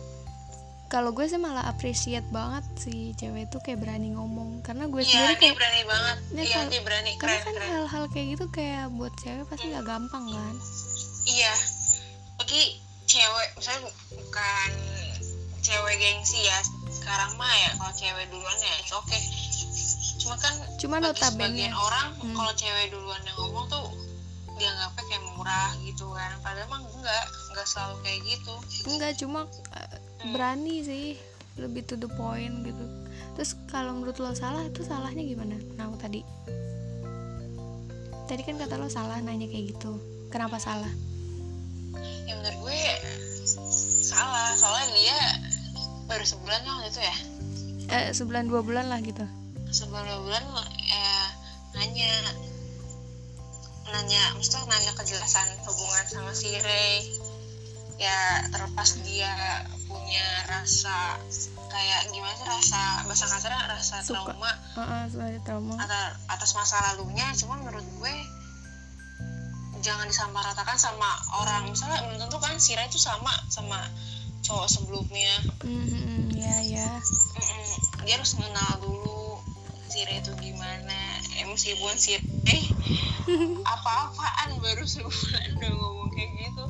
kalau 0.93 1.17
gue 1.17 1.25
sih 1.25 1.41
malah 1.41 1.65
appreciate 1.65 2.29
banget 2.29 2.61
si 2.77 3.17
cewek 3.17 3.49
itu 3.49 3.57
kayak 3.65 3.81
berani 3.81 4.13
ngomong. 4.13 4.61
Karena 4.61 4.85
gue 4.85 5.01
iya 5.01 5.09
sendiri 5.09 5.33
dia 5.33 5.41
kayak 5.41 5.55
berani 5.57 5.83
banget. 5.89 6.17
Ya, 6.37 6.43
iya 6.45 6.61
dia 6.69 6.81
berani 6.85 7.11
karena 7.17 7.25
keren 7.25 7.41
kan 7.41 7.55
keren. 7.57 7.69
hal-hal 7.73 8.05
kayak 8.13 8.27
gitu 8.37 8.45
kayak 8.53 8.85
buat 8.93 9.15
cewek 9.17 9.45
pasti 9.49 9.67
gak 9.73 9.87
gampang 9.89 10.25
kan? 10.29 10.55
Iya. 11.25 11.55
Lagi 12.37 12.63
cewek 13.09 13.49
misalnya 13.57 13.81
bukan 14.13 14.69
cewek 15.65 15.95
gengsi 15.97 16.45
ya. 16.45 16.59
Sekarang 16.93 17.33
mah 17.41 17.49
ya 17.49 17.71
kalau 17.81 17.97
cewek 17.97 18.29
duluan 18.29 18.59
ya 18.61 18.77
oke 18.93 19.19
cuma 20.31 20.39
kan 20.39 20.55
cuma 20.79 20.97
notabene. 21.03 21.67
orang 21.75 22.15
Hmm. 22.23 22.39
kalau 22.39 22.53
cewek 22.55 22.87
duluan 22.95 23.19
yang 23.27 23.35
ngomong 23.35 23.67
tuh 23.67 23.83
dianggapnya 24.55 25.03
kayak 25.11 25.23
murah 25.35 25.71
gitu 25.83 26.07
kan. 26.15 26.31
Padahal 26.39 26.71
emang 26.71 26.83
enggak 26.87 27.25
enggak 27.51 27.67
selalu 27.67 27.97
kayak 28.07 28.21
gitu. 28.31 28.55
Enggak 28.87 29.13
cuma 29.19 29.41
eh, 29.75 29.99
berani 30.31 30.77
sih. 30.87 31.07
Lebih 31.59 31.83
to 31.91 31.99
the 31.99 32.07
point 32.15 32.63
gitu. 32.63 32.85
Terus 33.35 33.59
kalau 33.67 33.99
menurut 33.99 34.23
lo 34.23 34.31
salah 34.39 34.63
itu 34.63 34.87
salahnya 34.87 35.27
gimana? 35.27 35.59
Nah 35.75 35.91
tadi. 35.99 36.23
Tadi 38.31 38.43
kan 38.47 38.55
kata 38.63 38.79
lo 38.79 38.87
salah 38.87 39.19
nanya 39.19 39.51
kayak 39.51 39.75
gitu. 39.75 39.99
Kenapa 40.31 40.63
salah? 40.63 40.93
Ya 42.29 42.39
menurut 42.39 42.71
gue 42.71 42.79
salah. 44.07 44.55
Soalnya 44.55 44.87
dia 44.95 45.19
baru 46.07 46.23
sebulan 46.23 46.61
waktu 46.63 46.87
itu 46.87 47.01
ya. 47.03 47.17
Eh 47.91 48.07
sebulan 48.15 48.47
dua 48.47 48.63
bulan 48.63 48.87
lah 48.87 49.03
gitu 49.03 49.27
sebulan 49.71 50.05
dua 50.07 50.19
bulan 50.27 50.45
ya 50.87 51.11
nanya. 51.79 52.13
Nanya 53.91 54.23
mesti 54.39 54.55
nanya 54.71 54.93
kejelasan 54.95 55.67
hubungan 55.67 56.05
sama 56.07 56.31
si 56.31 56.55
Ray 56.55 57.03
ya 57.99 58.49
terlepas 58.49 59.03
dia 59.03 59.29
punya 59.91 60.27
rasa 60.47 61.19
kayak 61.69 62.09
gimana 62.15 62.33
sih 62.33 62.47
rasa 62.49 63.03
bahasa 63.05 63.27
kasarnya 63.27 63.67
rasa 63.67 63.97
Suka. 64.01 64.31
trauma. 64.31 64.53
Heeh, 64.79 65.03
soalnya 65.11 65.41
trauma. 65.43 65.75
Atas, 65.75 66.17
atas 66.31 66.51
masa 66.55 66.77
lalunya 66.87 67.27
cuma 67.35 67.59
menurut 67.61 67.83
gue 67.83 68.15
jangan 69.83 70.07
disamaratakan 70.07 70.79
sama 70.79 71.11
orang. 71.43 71.69
Misalnya 71.69 71.99
belum 72.07 72.19
tentu 72.25 72.39
kan 72.39 72.57
si 72.63 72.79
Ray 72.79 72.87
itu 72.87 72.97
sama 72.97 73.35
sama 73.51 73.83
cowok 74.47 74.69
sebelumnya. 74.71 75.35
Hmm 75.67 76.31
ya 76.41 76.57
ya 76.65 76.89
Mm-mm. 76.97 78.07
dia 78.09 78.17
harus 78.17 78.33
mengenal 78.41 78.81
dulu 78.81 79.20
si 80.01 80.09
Ray 80.09 80.25
itu 80.25 80.33
gimana? 80.41 80.97
Eh, 81.37 81.45
meskipun 81.45 81.93
si 82.01 82.17
Ray 82.17 82.65
apa-apaan 83.69 84.57
baru 84.65 84.89
sebulan 84.89 85.61
udah 85.61 85.73
ngomong 85.77 86.09
kayak 86.17 86.31
gitu. 86.41 86.65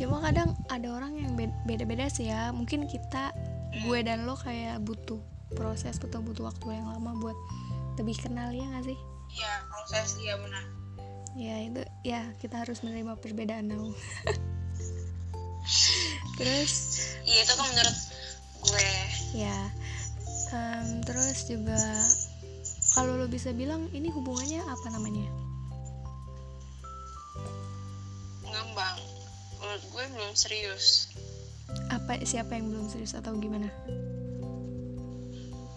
Cuma 0.00 0.24
kadang 0.24 0.56
ada 0.72 0.88
orang 0.96 1.12
yang 1.20 1.36
be- 1.36 1.52
beda-beda 1.68 2.08
sih 2.08 2.32
ya. 2.32 2.48
Mungkin 2.56 2.88
kita 2.88 3.36
gue 3.84 3.98
dan 4.00 4.24
lo 4.24 4.32
kayak 4.40 4.80
butuh 4.80 5.20
proses 5.52 6.00
atau 6.00 6.24
butuh 6.24 6.48
waktu 6.48 6.72
yang 6.80 6.88
lama 6.88 7.12
buat 7.20 7.36
lebih 8.00 8.16
kenal 8.16 8.48
ya 8.48 8.64
gak 8.80 8.88
sih? 8.88 8.96
Ya 9.36 9.52
proses 9.68 10.16
dia 10.16 10.32
benar. 10.40 10.64
Ya 11.36 11.56
itu 11.68 11.84
ya 12.00 12.32
kita 12.40 12.64
harus 12.64 12.80
menerima 12.80 13.12
perbedaan 13.20 13.68
now 13.68 13.92
terus? 16.40 16.96
Iya 17.28 17.44
itu 17.44 17.52
kan 17.60 17.66
menurut 17.76 17.98
gue. 18.64 18.88
Ya 19.36 19.68
em, 20.52 21.00
terus 21.04 21.48
juga 21.48 21.80
kalau 22.92 23.16
lo 23.16 23.24
bisa 23.24 23.56
bilang 23.56 23.88
ini 23.96 24.12
hubungannya 24.12 24.60
apa 24.68 24.86
namanya? 24.92 25.24
Ngambang. 28.44 28.98
Menurut 29.58 29.84
gue 29.88 30.04
belum 30.12 30.32
serius. 30.36 31.08
Apa 31.88 32.20
siapa 32.28 32.52
yang 32.52 32.68
belum 32.68 32.86
serius 32.92 33.16
atau 33.16 33.32
gimana? 33.40 33.72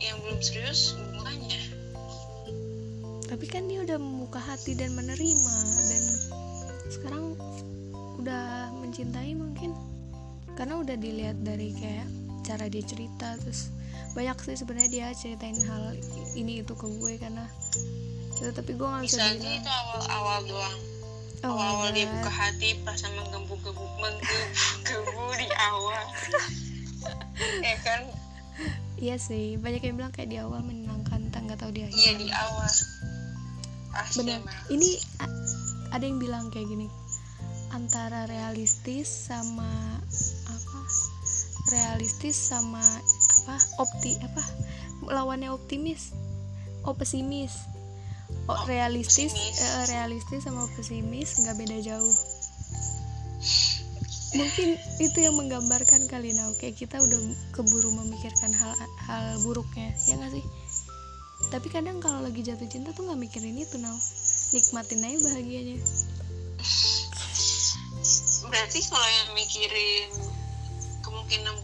Yang 0.04 0.18
belum 0.28 0.40
serius 0.44 0.82
hubungannya. 1.00 1.62
Tapi 3.26 3.46
kan 3.48 3.72
dia 3.72 3.80
udah 3.80 3.96
membuka 3.96 4.44
hati 4.44 4.76
dan 4.76 4.92
menerima 4.92 5.58
dan 5.88 6.04
sekarang 6.92 7.40
udah 8.20 8.76
mencintai 8.84 9.32
mungkin. 9.40 9.72
Karena 10.60 10.84
udah 10.84 11.00
dilihat 11.00 11.40
dari 11.44 11.72
kayak 11.76 12.25
cara 12.46 12.70
dia 12.70 12.86
cerita 12.86 13.34
terus 13.42 13.74
banyak 14.14 14.38
sih 14.46 14.56
sebenarnya 14.62 14.90
dia 14.94 15.08
ceritain 15.18 15.58
hal 15.66 15.98
ini 16.38 16.62
itu 16.62 16.74
ke 16.78 16.88
gue 16.88 17.14
karena 17.18 17.44
ya, 18.40 18.54
tapi 18.54 18.78
gue 18.78 18.86
nggak 18.88 19.04
bisa 19.04 19.18
bilang. 19.36 19.60
itu 19.60 19.70
awal-awal 19.70 20.40
doang. 20.46 20.78
Oh 21.44 21.52
my 21.52 21.62
awal-awal 21.62 21.90
dia 21.92 22.08
buka 22.08 22.32
hati 22.32 22.70
perasaan 22.86 23.12
menggebu-gebu 23.18 23.86
menggebu-gebu 24.00 25.24
di 25.42 25.48
awal. 25.58 26.04
Ya 27.60 27.76
kan? 27.84 28.02
Iya 28.96 29.16
sih 29.20 29.60
banyak 29.60 29.84
yang 29.84 29.96
bilang 30.00 30.14
kayak 30.16 30.32
di 30.32 30.38
awal 30.40 30.64
menyenangkan 30.64 31.28
tak 31.34 31.44
nggak 31.44 31.60
tahu 31.60 31.76
di 31.76 31.84
akhir 31.84 31.98
iya 32.00 32.14
di 32.16 32.28
awal. 32.32 32.72
Pasti 33.92 34.24
bener. 34.24 34.40
emang. 34.40 34.58
ini 34.72 34.90
ada 35.92 36.04
yang 36.04 36.20
bilang 36.20 36.48
kayak 36.52 36.68
gini 36.72 36.88
antara 37.76 38.24
realistis 38.32 39.12
sama 39.12 40.00
realistis 41.70 42.38
sama 42.38 42.82
apa 43.46 43.56
opti 43.82 44.18
apa 44.22 44.42
lawannya 45.06 45.50
optimis 45.54 46.14
oh 46.86 46.94
pesimis. 46.94 47.54
Oh, 48.46 48.54
Oh, 48.54 48.62
realistis 48.70 49.34
pesimis. 49.34 49.58
eh, 49.58 49.84
realistis 49.90 50.42
sama 50.46 50.70
pesimis 50.78 51.30
nggak 51.42 51.58
beda 51.58 51.78
jauh. 51.82 52.16
Mungkin 54.36 54.70
itu 55.02 55.18
yang 55.18 55.34
menggambarkan 55.40 56.06
kali 56.12 56.36
now 56.38 56.52
kayak 56.62 56.78
kita 56.78 57.02
udah 57.02 57.20
keburu 57.58 57.90
memikirkan 57.90 58.54
hal 58.54 58.74
hal 59.08 59.26
buruknya 59.42 59.94
ya 60.06 60.20
nggak 60.22 60.38
sih? 60.38 60.46
Tapi 61.50 61.68
kadang 61.74 61.98
kalau 62.02 62.22
lagi 62.22 62.46
jatuh 62.46 62.70
cinta 62.70 62.94
tuh 62.94 63.10
nggak 63.10 63.18
mikirin 63.18 63.58
itu 63.58 63.82
now 63.82 63.96
nikmatin 64.54 65.02
aja 65.02 65.18
bahagianya. 65.26 65.78
Berarti 68.46 68.80
kalau 68.86 69.10
yang 69.10 69.30
mikirin 69.34 70.10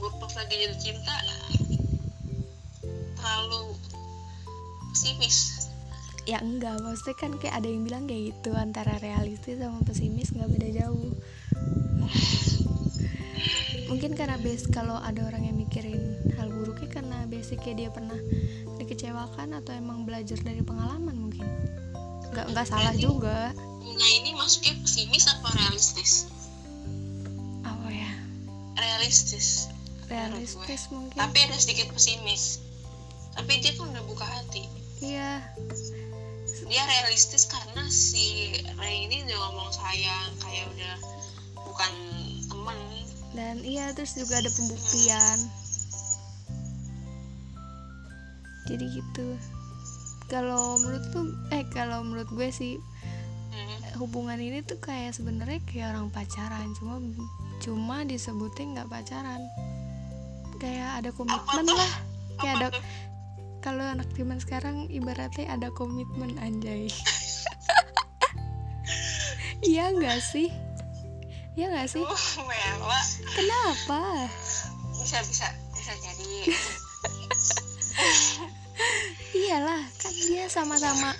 buruk 0.02 0.17
pas 0.17 0.34
lagi 0.34 0.58
jatuh 0.65 0.80
cinta 0.82 1.15
terlalu 3.13 3.78
pesimis. 4.89 5.69
Ya 6.26 6.41
enggak 6.41 6.82
maksudnya 6.82 7.15
kan 7.17 7.32
kayak 7.38 7.62
ada 7.62 7.67
yang 7.69 7.86
bilang 7.86 8.04
kayak 8.10 8.34
gitu 8.34 8.58
antara 8.58 8.97
realistis 8.97 9.62
sama 9.62 9.86
pesimis 9.86 10.34
nggak 10.34 10.50
beda 10.50 10.69
jauh. 10.82 11.13
Mungkin 13.93 14.17
karena 14.17 14.41
base 14.41 14.65
kalau 14.74 14.97
ada 14.97 15.21
orang 15.21 15.45
yang 15.45 15.58
mikirin 15.62 16.17
hal 16.34 16.50
buruknya 16.50 16.89
karena 16.89 17.30
basicnya 17.30 17.74
dia 17.86 17.89
pernah 17.93 18.17
dikecewakan 18.82 19.62
atau 19.62 19.78
emang 19.78 20.10
belajar 20.10 20.41
dari 20.41 20.65
pengalaman 20.65 21.13
mungkin. 21.13 21.45
Nggak 22.34 22.58
nggak 22.58 22.65
salah 22.65 22.95
juga. 22.97 23.54
bunga 23.82 24.08
ini 24.17 24.34
masuknya 24.34 24.82
pesimis 24.82 25.30
apa 25.30 25.54
realistis 25.54 26.41
realistis. 29.12 29.67
Realistis 30.08 30.88
mungkin. 30.88 31.19
Tapi 31.19 31.38
ada 31.43 31.58
sedikit 31.60 31.91
pesimis. 31.91 32.63
Tapi 33.36 33.60
dia 33.60 33.76
kan 33.76 33.91
udah 33.91 34.04
buka 34.08 34.24
hati. 34.24 34.63
Iya. 35.04 35.43
Dia 36.71 36.84
realistis 36.88 37.52
karena 37.52 37.84
si 37.91 38.56
Ray 38.80 39.12
ini 39.12 39.28
udah 39.28 39.38
ngomong 39.52 39.71
sayang 39.76 40.32
kayak 40.39 40.67
udah 40.71 40.95
bukan 41.60 41.91
teman 42.47 42.80
dan 43.32 43.63
iya 43.63 43.95
terus 43.95 44.15
juga 44.15 44.43
ada 44.43 44.52
pembuktian. 44.52 45.39
Jadi 48.67 48.86
gitu. 48.95 49.28
Kalau 50.28 50.80
menurut 50.80 51.04
tuh 51.12 51.28
eh 51.52 51.63
kalau 51.71 52.04
menurut 52.04 52.28
gue 52.32 52.47
sih. 52.52 52.76
Hubungan 54.00 54.40
ini 54.40 54.64
tuh 54.64 54.80
kayak 54.80 55.16
sebenarnya 55.16 55.60
kayak 55.68 55.96
orang 55.96 56.08
pacaran 56.14 56.72
cuma 56.78 56.96
cuma 57.60 57.98
disebutnya 58.08 58.80
nggak 58.80 58.90
pacaran. 58.90 59.42
Kayak 60.62 61.04
ada 61.04 61.10
komitmen 61.12 61.66
lah. 61.68 61.94
Kayak 62.40 62.56
ada 62.56 62.68
kalau 63.62 63.86
anak 63.86 64.10
zaman 64.18 64.42
sekarang 64.42 64.90
ibaratnya 64.90 65.46
ada 65.50 65.70
komitmen 65.74 66.38
anjay. 66.40 66.88
Iya 69.62 69.94
nggak 69.94 70.26
sih? 70.26 70.50
Iya 71.54 71.70
nggak 71.70 71.94
sih? 71.94 72.02
Uh 72.02 72.28
mela 72.50 73.02
kenapa? 73.38 74.26
Bisa 74.98 75.22
bisa 75.22 75.54
bisa 75.70 75.94
jadi. 76.02 76.50
Iyalah 79.38 79.86
kan 80.02 80.14
dia 80.18 80.50
sama-sama 80.50 81.14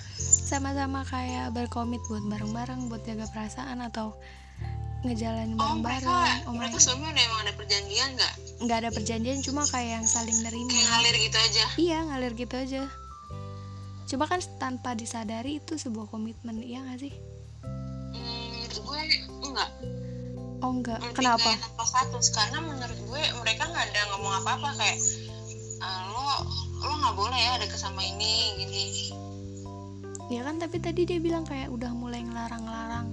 sama-sama 0.52 1.00
kayak 1.08 1.48
berkomit 1.56 2.04
buat 2.12 2.20
bareng-bareng 2.28 2.92
buat 2.92 3.00
jaga 3.08 3.24
perasaan 3.32 3.80
atau 3.80 4.12
ngejalanin 5.00 5.56
oh 5.56 5.80
mereka 5.80 6.12
bareng-bareng 6.12 6.40
oh 6.44 6.52
my 6.52 6.58
mereka 6.60 6.76
sebelumnya 6.76 7.08
udah 7.16 7.24
emang 7.24 7.40
ada 7.40 7.52
perjanjian 7.56 8.08
nggak? 8.20 8.34
Nggak 8.60 8.78
ada 8.84 8.90
perjanjian 8.92 9.38
cuma 9.40 9.62
kayak 9.64 9.90
yang 9.96 10.06
saling 10.06 10.38
nerima. 10.44 10.68
Kayak 10.68 10.88
ngalir 10.92 11.16
gitu 11.24 11.38
aja? 11.40 11.64
Iya 11.80 11.98
ngalir 12.04 12.32
gitu 12.36 12.54
aja. 12.60 12.82
Cuma 14.04 14.24
kan 14.28 14.44
tanpa 14.60 14.92
disadari 14.92 15.56
itu 15.56 15.80
sebuah 15.80 16.12
komitmen 16.12 16.60
iya 16.60 16.84
gak 16.84 17.00
sih? 17.00 17.14
Hmm, 18.12 18.60
gue 18.68 19.00
enggak. 19.48 19.70
Oh 20.60 20.68
enggak. 20.68 21.00
Lebih 21.00 21.16
kenapa? 21.16 21.48
tanpa 21.48 21.84
status. 21.88 22.28
Karena 22.28 22.60
menurut 22.60 22.98
gue 23.08 23.22
mereka 23.40 23.72
nggak 23.72 23.88
ada 23.88 24.00
ngomong 24.12 24.44
apa-apa 24.44 24.68
kayak 24.76 25.00
"Ah, 25.80 26.12
lo 26.12 26.28
lo 26.84 26.92
nggak 26.92 27.16
boleh 27.16 27.40
ya 27.40 27.56
deket 27.56 27.80
sama 27.80 28.04
ini 28.04 28.52
gini 28.60 28.84
ya 30.32 30.40
kan 30.48 30.56
tapi 30.56 30.80
tadi 30.80 31.04
dia 31.04 31.20
bilang 31.20 31.44
kayak 31.44 31.68
udah 31.68 31.92
mulai 31.92 32.24
ngelarang-larang. 32.24 33.04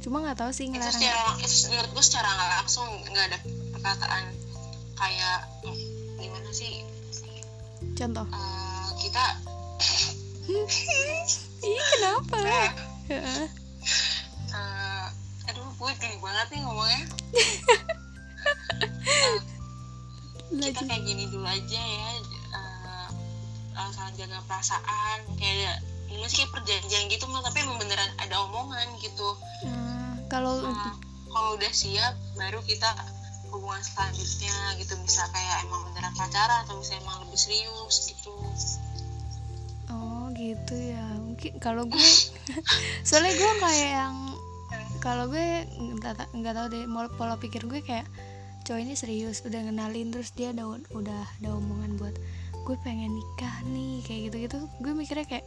Cuma 0.00 0.22
nggak 0.22 0.38
tahu 0.38 0.50
sih 0.54 0.70
itu 0.70 0.78
ngelarang 0.78 1.02
secara 1.02 1.34
itu 1.42 1.66
menurut 1.66 1.90
gue 1.90 2.04
secara 2.06 2.28
nggak 2.30 2.50
langsung 2.62 2.88
nggak 3.10 3.26
ada 3.26 3.38
perkataan 3.74 4.24
kayak 4.94 5.38
"Hmm, 5.66 5.76
gimana 6.22 6.50
sih? 6.54 6.86
Contoh? 7.98 8.26
Eh, 8.30 8.86
kita 9.02 9.24
ih 11.66 11.82
kenapa? 11.98 12.38
Heeh. 13.10 13.44
eh, 14.54 15.04
aduh 15.50 15.68
gue 15.74 15.90
gini 15.98 16.16
banget 16.22 16.46
nih 16.54 16.60
ngomongnya. 16.62 17.02
Kita 20.50 20.66
lagi 20.66 20.82
kayak 20.82 21.02
gini 21.06 21.24
dulu 21.30 21.46
aja 21.46 21.78
ya 21.78 22.08
eh, 23.80 23.90
saling 23.90 24.16
jaga 24.16 24.38
perasaan 24.44 25.18
kayak 25.36 25.80
meski 26.10 26.42
perjanjian 26.46 27.06
gitu 27.06 27.24
mah 27.26 27.40
tapi 27.40 27.62
emang 27.62 27.78
beneran 27.78 28.10
ada 28.18 28.44
omongan 28.44 28.98
gitu. 28.98 29.28
Nah, 29.64 30.18
kalau 30.26 30.58
Nah, 30.60 30.94
kalau 31.30 31.54
udah 31.54 31.70
siap 31.70 32.14
baru 32.34 32.58
kita 32.60 32.90
hubungan 33.48 33.80
selanjutnya 33.80 34.54
gitu. 34.76 34.98
Bisa 35.00 35.22
kayak 35.30 35.64
emang 35.64 35.86
beneran 35.86 36.12
pacaran 36.12 36.66
atau 36.66 36.76
bisa 36.78 36.98
emang 36.98 37.24
lebih 37.24 37.38
serius 37.38 37.96
gitu. 38.06 38.34
Oh 39.88 40.30
gitu 40.34 40.74
ya. 40.74 41.06
Mungkin 41.16 41.58
kalau 41.58 41.86
gue 41.86 42.08
soalnya 43.08 43.32
gue 43.32 43.52
kayak 43.58 43.90
yang 43.96 44.16
kalau 44.98 45.26
gue 45.26 45.64
nggak 45.98 46.14
ta- 46.14 46.30
nggak 46.30 46.54
tahu 46.54 46.66
deh 46.68 46.84
mau- 46.84 47.10
pola 47.16 47.38
pikir 47.38 47.64
gue 47.64 47.80
kayak 47.80 48.04
cowok 48.60 48.80
ini 48.82 48.94
serius 48.94 49.40
udah 49.42 49.62
ngenalin 49.64 50.12
terus 50.12 50.36
dia 50.36 50.52
udah 50.52 50.66
udah 50.92 51.22
ada 51.40 51.48
omongan 51.56 51.96
buat 51.96 52.12
gue 52.64 52.76
pengen 52.84 53.10
nikah 53.12 53.56
nih 53.70 54.04
kayak 54.04 54.20
gitu 54.30 54.36
gitu 54.46 54.58
gue 54.80 54.92
mikirnya 54.92 55.26
kayak 55.26 55.46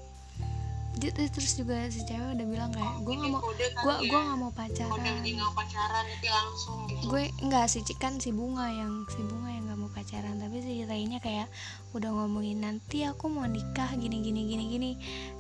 terus 1.02 1.58
juga 1.58 1.90
si 1.90 2.06
cewek 2.06 2.38
udah 2.38 2.48
bilang 2.48 2.70
kayak 2.70 3.02
gue 3.02 3.16
nggak 3.18 3.32
mau 3.34 3.42
kali 3.42 3.58
gue 3.58 3.96
ya. 4.06 4.10
gue 4.14 4.20
nggak 4.22 4.40
mau 4.40 4.52
pacaran. 4.54 4.94
Nggak 4.94 6.34
langsung 6.38 6.78
gitu. 6.86 7.06
Gue 7.10 7.24
enggak 7.42 7.66
sih 7.66 7.82
kan 7.98 8.22
si 8.22 8.30
bunga 8.30 8.70
yang 8.70 9.04
si 9.10 9.20
bunga 9.26 9.50
yang 9.50 9.64
nggak 9.66 9.80
mau 9.82 9.90
pacaran. 9.90 10.38
Tapi 10.38 10.58
si 10.62 10.86
lainnya 10.86 11.18
kayak 11.18 11.50
udah 11.98 12.14
ngomongin 12.14 12.62
nanti 12.62 13.10
aku 13.10 13.26
mau 13.26 13.50
nikah 13.50 13.90
gini 13.98 14.22
gini 14.22 14.46
gini 14.46 14.64
gini. 14.70 14.92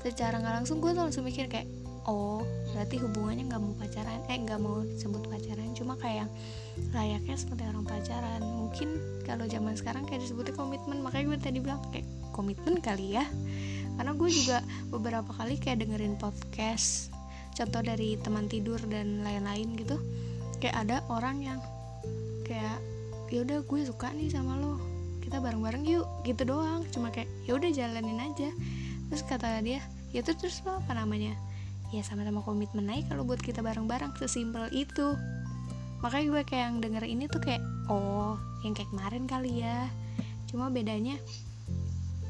Secara 0.01 0.41
nggak 0.41 0.65
langsung 0.65 0.81
gue 0.81 0.89
tuh 0.89 1.05
langsung 1.05 1.23
mikir 1.23 1.45
kayak 1.45 1.69
oh 2.09 2.43
berarti 2.73 2.99
hubungannya 2.99 3.47
nggak 3.47 3.61
mau 3.61 3.73
pacaran 3.79 4.19
eh 4.27 4.37
nggak 4.43 4.59
mau 4.59 4.83
sebut 4.99 5.23
pacaran 5.29 5.71
cuma 5.77 5.95
kayak 5.99 6.27
layaknya 6.93 7.35
seperti 7.37 7.63
orang 7.69 7.85
pacaran. 7.85 8.41
Mungkin 8.41 8.89
kalau 9.25 9.45
zaman 9.45 9.77
sekarang 9.77 10.03
kayak 10.09 10.25
disebutnya 10.25 10.53
komitmen 10.57 11.01
makanya 11.05 11.33
gue 11.33 11.39
tadi 11.39 11.57
bilang 11.61 11.81
kayak 11.93 12.07
komitmen 12.33 12.81
kali 12.81 13.17
ya. 13.17 13.25
Karena 13.93 14.11
gue 14.17 14.29
juga 14.29 14.57
beberapa 14.89 15.29
kali 15.37 15.61
kayak 15.61 15.85
dengerin 15.85 16.17
podcast 16.17 17.13
contoh 17.53 17.85
dari 17.85 18.17
teman 18.17 18.49
tidur 18.49 18.81
dan 18.89 19.21
lain-lain 19.21 19.77
gitu. 19.77 20.01
Kayak 20.57 20.75
ada 20.87 20.97
orang 21.13 21.45
yang 21.45 21.59
kayak 22.47 22.81
ya 23.29 23.45
udah 23.45 23.61
gue 23.65 23.79
suka 23.85 24.13
nih 24.13 24.29
sama 24.29 24.57
lo 24.57 24.77
kita 25.21 25.37
bareng-bareng 25.41 25.85
yuk 25.85 26.09
gitu 26.25 26.41
doang. 26.45 26.81
Cuma 26.89 27.13
kayak 27.13 27.29
ya 27.45 27.53
udah 27.53 27.69
jalanin 27.69 28.17
aja. 28.17 28.49
Terus 29.13 29.21
kata 29.29 29.61
dia 29.61 29.81
ya 30.09 30.25
tuh 30.25 30.37
terus 30.37 30.61
lo 30.65 30.77
apa 30.77 30.93
namanya 30.93 31.33
ya 31.93 32.01
sama-sama 32.01 32.41
komitmen 32.41 32.89
aja 32.89 33.13
kalau 33.13 33.21
buat 33.21 33.37
kita 33.37 33.61
bareng-bareng 33.61 34.17
sesimpel 34.17 34.65
itu. 34.73 35.13
Makanya 36.01 36.25
gue 36.33 36.41
kayak 36.43 36.63
yang 36.65 36.77
denger 36.81 37.05
ini 37.05 37.29
tuh 37.29 37.37
kayak 37.39 37.61
oh 37.87 38.35
yang 38.65 38.73
kayak 38.73 38.89
kemarin 38.89 39.29
kali 39.29 39.61
ya. 39.61 39.85
Cuma 40.49 40.73
bedanya 40.73 41.21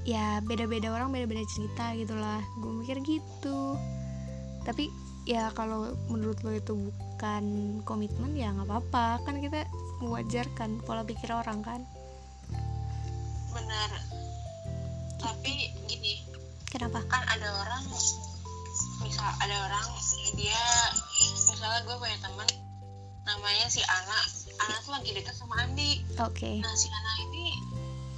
ya 0.04 0.44
beda-beda 0.44 0.92
orang 0.92 1.16
beda-beda 1.16 1.48
cerita 1.48 1.96
gitulah 1.96 2.44
gue 2.60 2.72
mikir 2.84 3.00
gitu. 3.08 3.80
Tapi 4.68 4.92
ya 5.24 5.48
kalau 5.56 5.96
menurut 6.12 6.44
lo 6.44 6.52
itu 6.52 6.76
bukan 6.76 7.44
komitmen 7.88 8.36
ya 8.36 8.52
nggak 8.52 8.68
apa-apa. 8.68 9.24
Kan 9.24 9.40
kita 9.40 9.64
mewajarkan 10.04 10.84
pola 10.84 11.08
pikir 11.08 11.32
orang 11.32 11.64
kan? 11.64 11.82
Benar. 13.56 13.90
Tapi 15.24 15.72
gini 15.88 16.20
kenapa? 16.68 17.00
kan 17.08 17.24
ada 17.32 17.48
orang 17.64 17.88
misal 19.04 19.28
ada 19.44 19.56
orang 19.70 19.88
dia 20.34 20.64
misalnya 21.44 21.84
gue 21.86 21.96
punya 22.00 22.18
temen 22.24 22.48
namanya 23.24 23.66
si 23.72 23.80
Ana. 23.84 24.20
Ana 24.60 24.76
tuh 24.84 24.92
lagi 24.96 25.12
dekat 25.16 25.36
sama 25.36 25.56
Andi. 25.64 26.04
Oke. 26.20 26.60
Nah 26.60 26.74
si 26.76 26.88
Ana 26.92 27.14
ini 27.30 27.56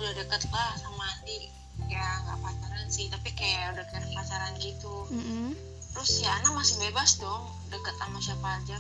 udah 0.02 0.14
deket 0.18 0.50
lah 0.50 0.74
sama 0.82 1.04
Andi. 1.18 1.50
Ya 1.90 2.06
nggak 2.26 2.40
pacaran 2.42 2.88
sih 2.90 3.12
tapi 3.12 3.30
kayak 3.38 3.78
udah 3.78 3.86
kayak 3.90 4.10
pacaran 4.14 4.54
gitu. 4.62 5.06
Mm-mm. 5.12 5.54
terus 5.96 6.12
si 6.12 6.28
Ana 6.28 6.52
masih 6.52 6.76
bebas 6.84 7.24
dong 7.24 7.48
deket 7.72 7.96
sama 7.96 8.20
siapa 8.20 8.48
aja. 8.60 8.76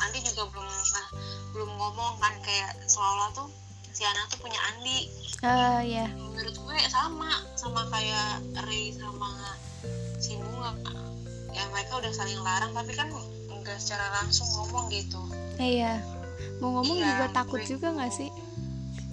Andi 0.00 0.18
juga 0.24 0.48
belum 0.52 0.68
nah, 0.68 1.08
belum 1.56 1.70
ngomong 1.76 2.12
kan 2.20 2.34
kayak 2.44 2.76
seolah 2.84 3.32
tuh 3.32 3.48
si 3.92 4.04
Ana 4.04 4.28
tuh 4.28 4.40
punya 4.44 4.60
Andi. 4.74 5.08
Ah, 5.40 5.80
ya 5.80 6.04
menurut 6.12 6.52
gue 6.52 6.78
sama 6.92 7.32
sama 7.56 7.88
kayak 7.88 8.44
Ray 8.68 8.92
sama 8.92 9.56
si 10.20 10.36
Bunga 10.36 10.76
ya 11.50 11.62
mereka 11.68 11.96
udah 11.96 12.10
saling 12.10 12.38
larang 12.38 12.70
tapi 12.70 12.92
kan 12.92 13.06
enggak 13.50 13.76
secara 13.76 14.06
langsung 14.16 14.46
ngomong 14.50 14.88
gitu. 14.88 15.20
Iya. 15.56 16.00
Mau 16.58 16.72
ngomong 16.72 16.96
Iya, 16.96 17.06
juga 17.10 17.24
takut 17.34 17.58
gue- 17.58 17.68
juga 17.68 17.86
nggak 17.90 18.10
sih? 18.10 18.28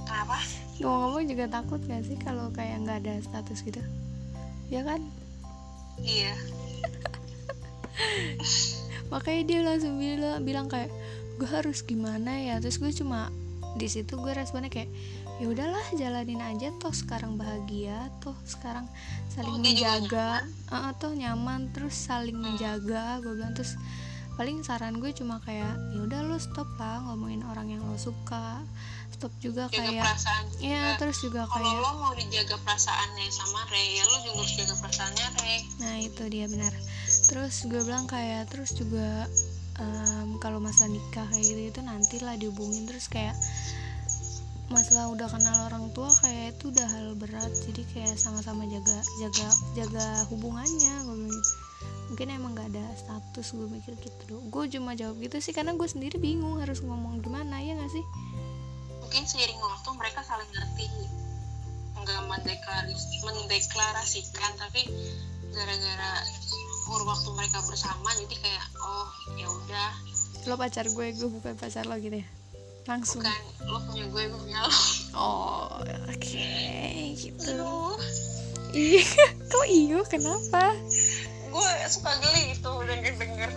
Kenapa? 0.03 0.35
Mau 0.77 0.93
ngomong 1.01 1.23
juga 1.25 1.45
takut 1.47 1.79
nggak 1.79 2.03
sih 2.03 2.17
kalau 2.17 2.49
kayak 2.49 2.81
nggak 2.81 2.97
ada 3.01 3.13
status 3.19 3.59
gitu? 3.61 3.81
Ya 4.67 4.83
kan? 4.83 4.99
Iya. 5.97 6.33
Makanya 9.11 9.41
dia 9.43 9.59
langsung 9.63 9.97
bilang 9.97 10.43
bilang 10.43 10.65
kayak 10.67 10.91
gue 11.35 11.47
harus 11.47 11.81
gimana 11.81 12.37
ya? 12.37 12.53
Terus 12.59 12.77
gue 12.77 12.91
cuma 12.93 13.31
di 13.75 13.87
situ 13.87 14.15
gue 14.15 14.31
responnya 14.31 14.67
kayak 14.67 14.87
ya 15.37 15.45
udahlah 15.45 15.85
jalanin 15.93 16.41
aja 16.41 16.73
toh 16.81 16.89
sekarang 16.89 17.37
bahagia 17.37 18.09
toh 18.25 18.33
sekarang 18.41 18.89
saling 19.29 19.53
Oh, 19.53 19.61
menjaga. 19.61 20.41
Eh, 20.73 20.91
toh 20.97 21.13
nyaman 21.13 21.69
terus 21.69 21.93
saling 21.93 22.33
menjaga 22.33 23.21
gue 23.21 23.37
bilang. 23.37 23.53
Terus 23.53 23.77
paling 24.33 24.65
saran 24.65 24.97
gue 24.97 25.13
cuma 25.13 25.37
kayak 25.45 25.77
ya 25.93 25.99
udah 26.05 26.21
lo 26.25 26.37
stop 26.41 26.65
lah 26.81 27.05
ngomongin 27.05 27.45
orang 27.45 27.69
yang 27.69 27.85
lo 27.85 27.93
suka. 28.01 28.65
Stop 29.13 29.29
juga 29.37 29.69
jaga 29.69 29.77
kayak 29.77 30.03
perasaan 30.09 30.43
juga. 30.57 30.61
Ya 30.65 30.83
terus 30.97 31.17
juga 31.21 31.41
kalau 31.45 31.69
kayak 31.69 31.81
lo 31.85 31.91
mau 32.01 32.13
dijaga 32.17 32.55
perasaannya 32.65 33.25
sama 33.29 33.61
Ray 33.69 33.87
ya 33.97 34.03
lo 34.09 34.17
juga 34.25 34.37
harus 34.41 34.53
jaga 34.57 34.75
perasaannya 34.81 35.25
Ray 35.37 35.59
Nah 35.85 35.95
itu 36.01 36.23
dia 36.33 36.45
benar. 36.49 36.73
Terus 37.29 37.55
gue 37.69 37.81
bilang 37.85 38.09
kayak 38.09 38.49
terus 38.49 38.73
juga 38.73 39.29
em, 39.77 40.37
kalau 40.41 40.57
masa 40.57 40.89
nikah 40.89 41.29
kayak 41.29 41.45
gitu 41.45 41.61
itu 41.77 41.81
nantilah 41.85 42.33
dihubungin. 42.41 42.89
Terus 42.89 43.05
kayak 43.05 43.37
masalah 44.67 45.07
udah 45.11 45.27
kenal 45.31 45.57
orang 45.71 45.91
tua 45.95 46.11
kayak 46.23 46.59
itu 46.59 46.71
udah 46.71 46.87
hal 46.87 47.15
berat. 47.15 47.51
Jadi 47.67 47.81
kayak 47.93 48.15
sama-sama 48.19 48.67
jaga 48.67 48.99
jaga 49.23 49.47
jaga 49.75 50.07
hubungannya. 50.31 50.95
Gue 51.07 51.35
mungkin 52.07 52.27
emang 52.31 52.55
gak 52.55 52.71
ada 52.71 52.85
status 52.95 53.51
gue 53.51 53.67
mikir 53.67 53.93
gitu 53.99 54.21
doh 54.31 54.41
gue 54.47 54.63
cuma 54.79 54.95
jawab 54.95 55.19
gitu 55.19 55.37
sih 55.43 55.51
karena 55.51 55.75
gue 55.75 55.87
sendiri 55.87 56.15
bingung 56.17 56.63
harus 56.63 56.79
ngomong 56.79 57.19
gimana 57.19 57.59
ya 57.59 57.75
gak 57.75 57.91
sih? 57.91 58.05
Mungkin 59.03 59.23
seiring 59.27 59.59
waktu 59.59 59.89
mereka 59.95 60.19
saling 60.23 60.47
ngerti 60.51 60.87
nggak 61.97 62.21
mendeklaris 62.29 63.03
mendeklarasikan 63.25 64.51
tapi 64.55 64.87
gara-gara 65.51 66.11
waktu 66.87 67.29
mereka 67.35 67.59
bersama 67.67 68.07
jadi 68.15 68.35
kayak 68.39 68.65
oh 68.79 69.07
ya 69.35 69.47
udah. 69.51 69.91
Lo 70.47 70.55
pacar 70.55 70.87
gue 70.87 71.07
gue 71.11 71.29
bukan 71.29 71.59
pacar 71.59 71.83
lo 71.83 71.99
gitu 71.99 72.23
ya 72.23 72.27
langsung. 72.87 73.21
Bukan 73.21 73.39
lo 73.67 73.77
punya 73.83 74.03
gue 74.07 74.23
gue 74.31 74.39
punya 74.39 74.59
lo. 74.63 74.71
Oh 75.13 75.83
oke 76.07 76.49
gitu. 77.19 77.51
Aduh, 77.53 77.99
iya 78.71 79.03
kok 79.51 79.67
iyo? 79.67 79.99
Kenapa? 80.07 80.73
Gue 81.51 81.69
suka 81.91 82.11
geli 82.23 82.55
gitu 82.55 82.71
denger 82.87 83.13
denger 83.19 83.51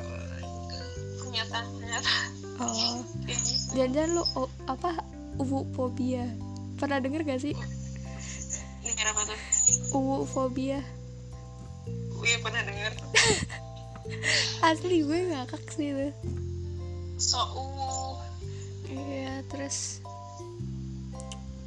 pernyataan 1.20 1.66
pernyataan 1.78 2.30
oh 2.58 3.00
kayak 3.22 3.38
gitu. 3.38 3.70
Jangan 3.78 4.08
lu 4.18 4.24
oh, 4.34 4.50
apa 4.66 4.98
uwu 5.38 5.62
fobia 5.78 6.26
pernah 6.76 6.98
denger 6.98 7.22
gak 7.22 7.40
sih? 7.40 7.54
Denger 8.82 9.06
apa 9.14 9.20
tuh? 9.30 9.40
Uwu 9.94 10.26
fobia 10.26 10.82
gue 12.20 12.32
pernah 12.44 12.62
denger. 12.68 12.92
Asli 14.68 15.00
gue 15.00 15.18
ngakak 15.32 15.64
sih 15.72 15.96
itu. 15.96 16.10
So 17.16 17.40
iya 17.40 17.99
terus 19.48 20.04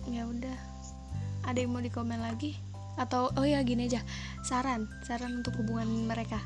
ya 0.09 0.27
udah. 0.29 0.57
Ada 1.43 1.65
yang 1.65 1.75
mau 1.75 1.83
dikomen 1.83 2.23
lagi? 2.23 2.55
Atau 2.95 3.33
oh 3.33 3.45
ya 3.45 3.59
gini 3.65 3.89
aja. 3.89 4.05
Saran 4.45 4.85
saran 5.03 5.41
untuk 5.41 5.57
hubungan 5.59 5.89
mereka. 6.05 6.39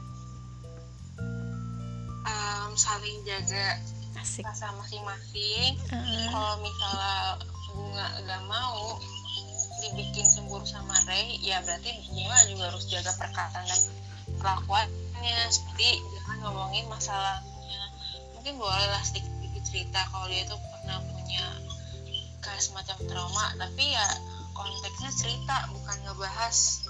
Um, 2.27 2.73
saling 2.73 3.19
jaga 3.27 3.77
asik. 4.17 4.43
rasa 4.43 4.73
masing-masing. 4.75 5.77
Heeh. 5.87 6.27
kalau 6.33 6.59
misalnya 6.59 7.15
bunga 7.77 8.07
gak 8.25 8.43
mau 8.49 8.97
dibikin 9.77 10.25
cemburu 10.25 10.65
sama 10.65 10.97
Ray 11.05 11.37
ya 11.45 11.61
berarti 11.61 11.93
bunga 12.09 12.37
juga 12.49 12.63
harus 12.73 12.85
jaga 12.89 13.11
perkataan 13.15 13.65
dan 13.67 13.81
kelakuannya. 14.41 15.39
Seperti 15.53 16.01
jangan 16.01 16.37
ngomongin 16.49 16.85
masalahnya. 16.89 17.81
Mungkin 18.33 18.57
boleh 18.57 18.87
lah 18.89 19.01
sedikit-sedikit 19.05 19.63
cerita 19.67 20.01
kalau 20.09 20.25
dia 20.27 20.43
tuh 20.49 20.59
pernah 20.73 20.97
punya 21.27 21.43
kayak 22.39 22.63
semacam 22.63 22.97
trauma 23.03 23.45
tapi 23.59 23.91
ya 23.91 24.07
konteksnya 24.55 25.11
cerita 25.11 25.67
bukan 25.75 25.97
ngebahas 26.07 26.87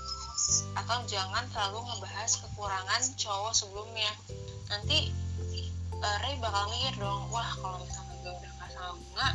atau 0.78 1.02
jangan 1.10 1.44
terlalu 1.50 1.82
ngebahas 1.90 2.32
kekurangan 2.46 3.02
cowok 3.18 3.52
sebelumnya. 3.52 4.14
Nanti 4.70 5.10
eh, 5.98 6.18
Ray 6.22 6.38
bakal 6.38 6.70
mikir 6.70 7.02
dong 7.02 7.34
wah 7.34 7.50
kalau 7.58 7.82
misalnya 7.82 8.14
gue 8.22 8.32
udah 8.32 8.52
gak 8.62 8.70
sama 8.72 8.94
bunga 8.94 9.30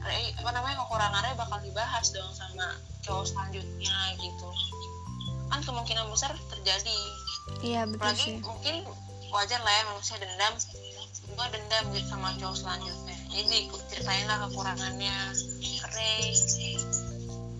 Ray, 0.00 0.32
apa 0.38 0.50
namanya 0.54 0.76
kekurangan 0.86 1.20
Ray 1.26 1.34
bakal 1.34 1.58
dibahas 1.66 2.06
dong 2.14 2.30
sama 2.30 2.78
cowok 3.02 3.26
selanjutnya 3.26 3.96
gitu. 4.22 4.48
Kan 5.50 5.60
kemungkinan 5.66 6.06
besar 6.14 6.30
terjadi. 6.46 7.00
Iya 7.58 7.90
betul 7.90 8.06
apalagi 8.06 8.22
sih. 8.22 8.34
mungkin 8.38 8.76
wajar 9.34 9.60
lah 9.66 9.74
ya 9.74 9.82
manusia 9.90 10.16
dendam. 10.22 10.54
Bunga 11.26 11.46
dendam 11.50 11.84
gitu 11.90 12.06
sama 12.06 12.38
cowok 12.38 12.54
selanjutnya 12.56 13.09
jadi 13.30 13.58
ceritain 13.90 14.26
lah 14.26 14.38
kekurangannya. 14.46 15.16
Keren. 15.80 16.34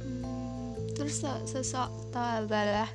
Hmm, 0.02 0.74
terus 0.98 1.22
so- 1.22 1.46
sosok 1.46 1.88
tau 2.10 2.44
lah. 2.50 2.90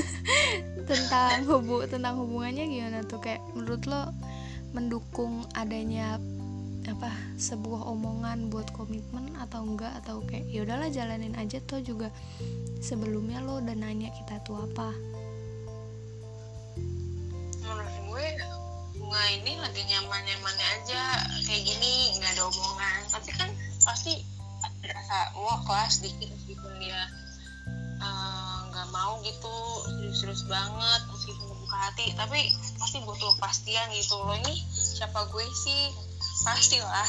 Tentang 0.90 1.42
hubu 1.50 1.82
tentang 1.90 2.14
hubungannya 2.22 2.70
gimana 2.70 3.02
tuh? 3.02 3.18
Kayak 3.18 3.42
menurut 3.58 3.82
lo 3.90 4.14
mendukung 4.70 5.42
adanya 5.58 6.22
apa 6.86 7.10
sebuah 7.34 7.90
omongan 7.90 8.46
buat 8.54 8.70
komitmen 8.70 9.34
atau 9.42 9.66
enggak? 9.66 9.90
Atau 10.02 10.22
kayak 10.22 10.46
ya 10.46 10.62
udahlah 10.62 10.86
jalanin 10.94 11.34
aja 11.34 11.58
tuh 11.66 11.82
juga 11.82 12.14
sebelumnya 12.78 13.42
lo 13.42 13.58
udah 13.58 13.74
nanya 13.74 14.14
kita 14.14 14.38
tuh 14.46 14.62
apa. 14.62 14.94
Menurut 17.66 17.94
gue 18.06 18.26
bunga 19.06 19.22
ini 19.38 19.54
lagi 19.62 19.86
nyaman 19.86 20.18
nyamannya 20.18 20.66
aja 20.82 21.02
kayak 21.46 21.62
gini 21.62 22.18
nggak 22.18 22.34
ada 22.34 22.42
omongan. 22.50 23.00
Tapi 23.06 23.30
kan 23.38 23.46
pasti 23.86 24.18
rasa 24.82 25.30
wah 25.38 25.62
kelas 25.62 26.02
sedikit 26.02 26.26
meskipun 26.34 26.74
dia 26.82 27.06
eh, 28.02 28.58
nggak 28.66 28.88
mau 28.90 29.22
gitu 29.22 29.54
serius-serius 29.94 30.42
banget 30.50 31.00
meskipun 31.06 31.54
buka 31.54 31.78
hati 31.86 32.18
tapi 32.18 32.50
pasti 32.82 32.98
butuh 33.06 33.30
kepastian 33.38 33.86
gitu 33.94 34.18
loh. 34.18 34.34
Ini 34.42 34.54
siapa 34.74 35.22
gue 35.30 35.46
sih? 35.54 35.82
Pastilah 36.42 37.06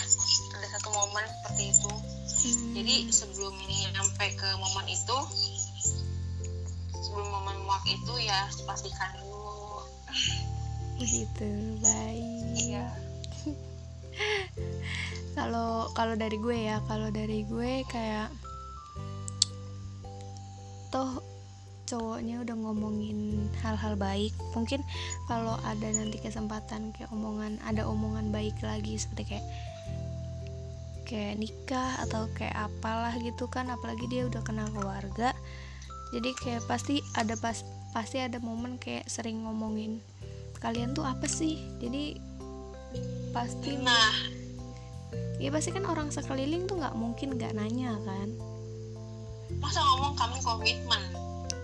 ada 0.54 0.68
satu 0.78 0.94
momen 0.94 1.26
seperti 1.26 1.74
itu. 1.74 1.90
Hmm, 1.98 2.74
jadi 2.78 2.96
sebelum 3.10 3.58
nyampe 3.66 4.26
ke 4.38 4.50
momen 4.62 4.86
itu 4.86 5.18
sebelum 6.94 7.26
momen 7.34 7.58
muak 7.66 7.82
itu 7.90 8.14
ya 8.22 8.46
pastikan 8.70 9.18
dulu 9.18 9.82
begitu 10.98 11.50
baik 11.82 12.26
iya. 12.58 12.86
Kalau 15.38 15.94
kalau 15.94 16.18
dari 16.18 16.42
gue 16.42 16.66
ya 16.66 16.82
kalau 16.90 17.14
dari 17.14 17.46
gue 17.46 17.86
kayak 17.94 18.34
toh 20.90 21.22
cowoknya 21.86 22.42
udah 22.42 22.58
ngomongin 22.58 23.46
hal-hal 23.62 23.94
baik. 23.94 24.34
Mungkin 24.58 24.82
kalau 25.30 25.62
ada 25.62 25.94
nanti 25.94 26.18
kesempatan 26.18 26.90
kayak 26.90 27.14
omongan 27.14 27.62
ada 27.64 27.86
omongan 27.86 28.34
baik 28.34 28.58
lagi 28.66 28.98
seperti 28.98 29.38
kayak 29.38 29.46
kayak 31.06 31.38
nikah 31.38 32.02
atau 32.04 32.26
kayak 32.34 32.58
apalah 32.58 33.14
gitu 33.22 33.46
kan 33.48 33.70
apalagi 33.70 34.10
dia 34.10 34.26
udah 34.26 34.42
kenal 34.42 34.68
keluarga. 34.74 35.38
Jadi 36.18 36.34
kayak 36.34 36.66
pasti 36.66 37.06
ada 37.14 37.38
pas 37.38 37.62
pasti 37.94 38.18
ada 38.20 38.42
momen 38.42 38.82
kayak 38.82 39.06
sering 39.06 39.46
ngomongin 39.46 40.02
kalian 40.60 40.93
tuh 40.98 41.06
apa 41.06 41.26
sih? 41.30 41.62
Jadi 41.78 42.17
pasti 43.32 43.78
nah. 43.78 44.13
Ya 45.38 45.54
pasti 45.54 45.70
kan 45.70 45.86
orang 45.86 46.10
sekeliling 46.10 46.65
tuh 46.65 46.82
nggak 46.82 46.98
mungkin 46.98 47.38
nggak 47.38 47.54
nanya 47.54 47.93
kan? 48.02 48.30
Masa 49.62 49.80
ngomong 49.86 50.17
kami 50.17 50.38
komitmen? 50.41 51.04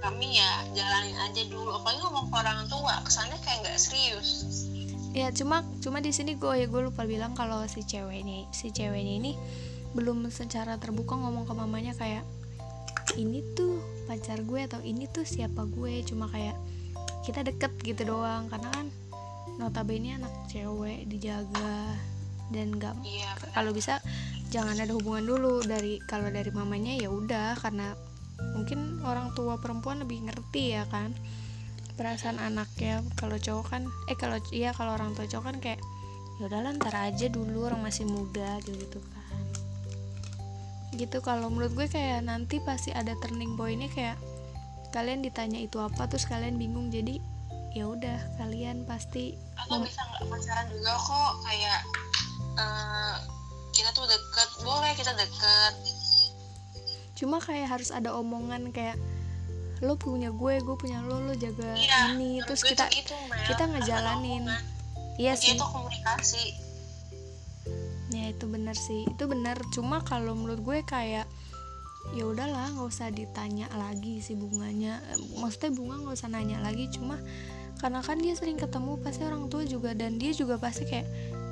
Kami 0.03 0.37
ya 0.37 0.51
jalanin 0.77 1.17
aja 1.17 1.41
dulu. 1.49 1.73
Apalagi 1.81 1.99
ngomong 2.05 2.29
ke 2.29 2.35
orang 2.37 2.59
tua 2.69 3.01
kesannya 3.01 3.37
kayak 3.41 3.65
nggak 3.65 3.79
serius. 3.81 4.45
Ya 5.13 5.29
cuma 5.29 5.61
cuma 5.81 6.01
di 6.01 6.09
sini 6.09 6.37
gue 6.37 6.53
ya 6.57 6.65
gue 6.65 6.81
lupa 6.89 7.05
bilang 7.05 7.37
kalau 7.37 7.61
si 7.69 7.85
ceweknya 7.85 8.49
si 8.49 8.73
ceweknya 8.73 9.13
ini 9.21 9.31
belum 9.93 10.25
secara 10.33 10.81
terbuka 10.81 11.13
ngomong 11.13 11.45
ke 11.45 11.53
mamanya 11.53 11.93
kayak 11.93 12.25
ini 13.13 13.45
tuh 13.53 13.77
pacar 14.09 14.41
gue 14.41 14.65
atau 14.65 14.81
ini 14.81 15.05
tuh 15.09 15.21
siapa 15.25 15.65
gue? 15.69 16.01
Cuma 16.05 16.25
kayak 16.29 16.57
kita 17.23 17.41
deket 17.47 17.71
gitu 17.81 18.03
doang. 18.13 18.51
Karena 18.51 18.69
kan 18.69 18.87
notabene 19.57 20.19
anak 20.19 20.33
cewek 20.51 21.07
dijaga 21.07 21.95
dan 22.51 22.75
nggak 22.75 22.93
iya 23.07 23.33
kalau 23.55 23.71
bisa 23.73 24.03
jangan 24.53 24.77
ada 24.77 24.93
hubungan 24.93 25.25
dulu. 25.25 25.63
Dari 25.65 25.97
kalau 26.05 26.29
dari 26.29 26.51
mamanya 26.53 26.93
ya 26.99 27.09
udah 27.09 27.57
karena 27.57 27.95
mungkin 28.53 29.01
orang 29.07 29.31
tua 29.33 29.57
perempuan 29.57 30.03
lebih 30.03 30.27
ngerti 30.29 30.77
ya 30.77 30.83
kan 30.91 31.15
perasaan 31.95 32.37
anaknya. 32.37 33.01
Kalau 33.17 33.39
cowok 33.39 33.65
kan 33.71 33.81
eh 34.11 34.17
kalau 34.19 34.37
iya 34.51 34.75
kalau 34.75 34.93
orang 34.97 35.15
tua 35.17 35.25
cowok 35.25 35.45
kan 35.49 35.57
kayak 35.63 35.81
ya 36.41 36.49
udahlah 36.49 36.73
ntar 36.81 36.97
aja 36.97 37.29
dulu 37.29 37.69
orang 37.69 37.85
masih 37.85 38.09
muda 38.09 38.57
gitu 38.65 38.73
gitu 38.77 38.99
kan. 38.99 39.43
Gitu 40.93 41.17
kalau 41.25 41.49
menurut 41.49 41.73
gue 41.73 41.87
kayak 41.89 42.25
nanti 42.25 42.61
pasti 42.61 42.93
ada 42.93 43.17
turning 43.21 43.57
pointnya 43.57 43.89
kayak 43.89 44.17
kalian 44.93 45.25
ditanya 45.25 45.57
itu 45.57 45.81
apa 45.81 46.05
terus 46.05 46.29
kalian 46.29 46.61
bingung 46.61 46.93
jadi 46.93 47.17
ya 47.73 47.89
udah 47.89 48.21
kalian 48.37 48.85
pasti 48.85 49.33
atau 49.57 49.81
bisa 49.81 50.05
nggak 50.05 50.29
pacaran 50.29 50.65
juga 50.69 50.93
kok 50.93 51.33
kayak 51.41 51.79
eh, 52.61 53.15
kita 53.73 53.89
tuh 53.97 54.05
deket 54.05 54.49
boleh 54.61 54.93
kita 54.93 55.11
deket. 55.17 55.73
Cuma 57.17 57.41
kayak 57.41 57.73
harus 57.73 57.89
ada 57.89 58.13
omongan 58.13 58.69
kayak 58.69 59.01
lo 59.81 59.97
punya 59.99 60.29
gue 60.31 60.61
gue 60.63 60.75
punya 60.79 61.03
lo 61.03 61.19
lo 61.19 61.35
jaga 61.35 61.75
iya 61.75 62.15
ini 62.15 62.39
terus 62.47 62.63
kita 62.63 62.87
itu, 62.95 63.11
Mel. 63.27 63.43
kita 63.51 63.67
ngejalanin. 63.67 64.47
iya 65.19 65.35
sih. 65.35 65.57
itu 65.57 65.65
komunikasi. 65.65 66.45
Ya 68.13 68.29
itu 68.29 68.45
benar 68.45 68.77
sih. 68.77 69.09
Itu 69.09 69.25
benar. 69.25 69.57
Cuma 69.73 70.05
kalau 70.05 70.37
menurut 70.37 70.61
gue 70.61 70.79
kayak 70.85 71.25
ya 72.11 72.27
udahlah 72.27 72.75
nggak 72.75 72.87
usah 72.87 73.07
ditanya 73.09 73.71
lagi 73.73 74.19
si 74.19 74.35
bunganya. 74.35 74.99
Eh, 75.15 75.19
maksudnya 75.39 75.71
bunga 75.71 75.95
nggak 76.03 76.15
usah 76.19 76.29
nanya 76.29 76.59
lagi 76.59 76.91
cuma 76.91 77.15
karena 77.79 77.99
kan 77.99 78.19
dia 78.19 78.35
sering 78.35 78.59
ketemu 78.59 78.99
pasti 78.99 79.23
orang 79.27 79.47
tua 79.51 79.63
juga 79.67 79.91
dan 79.95 80.19
dia 80.19 80.31
juga 80.31 80.59
pasti 80.59 80.83
kayak 80.87 81.07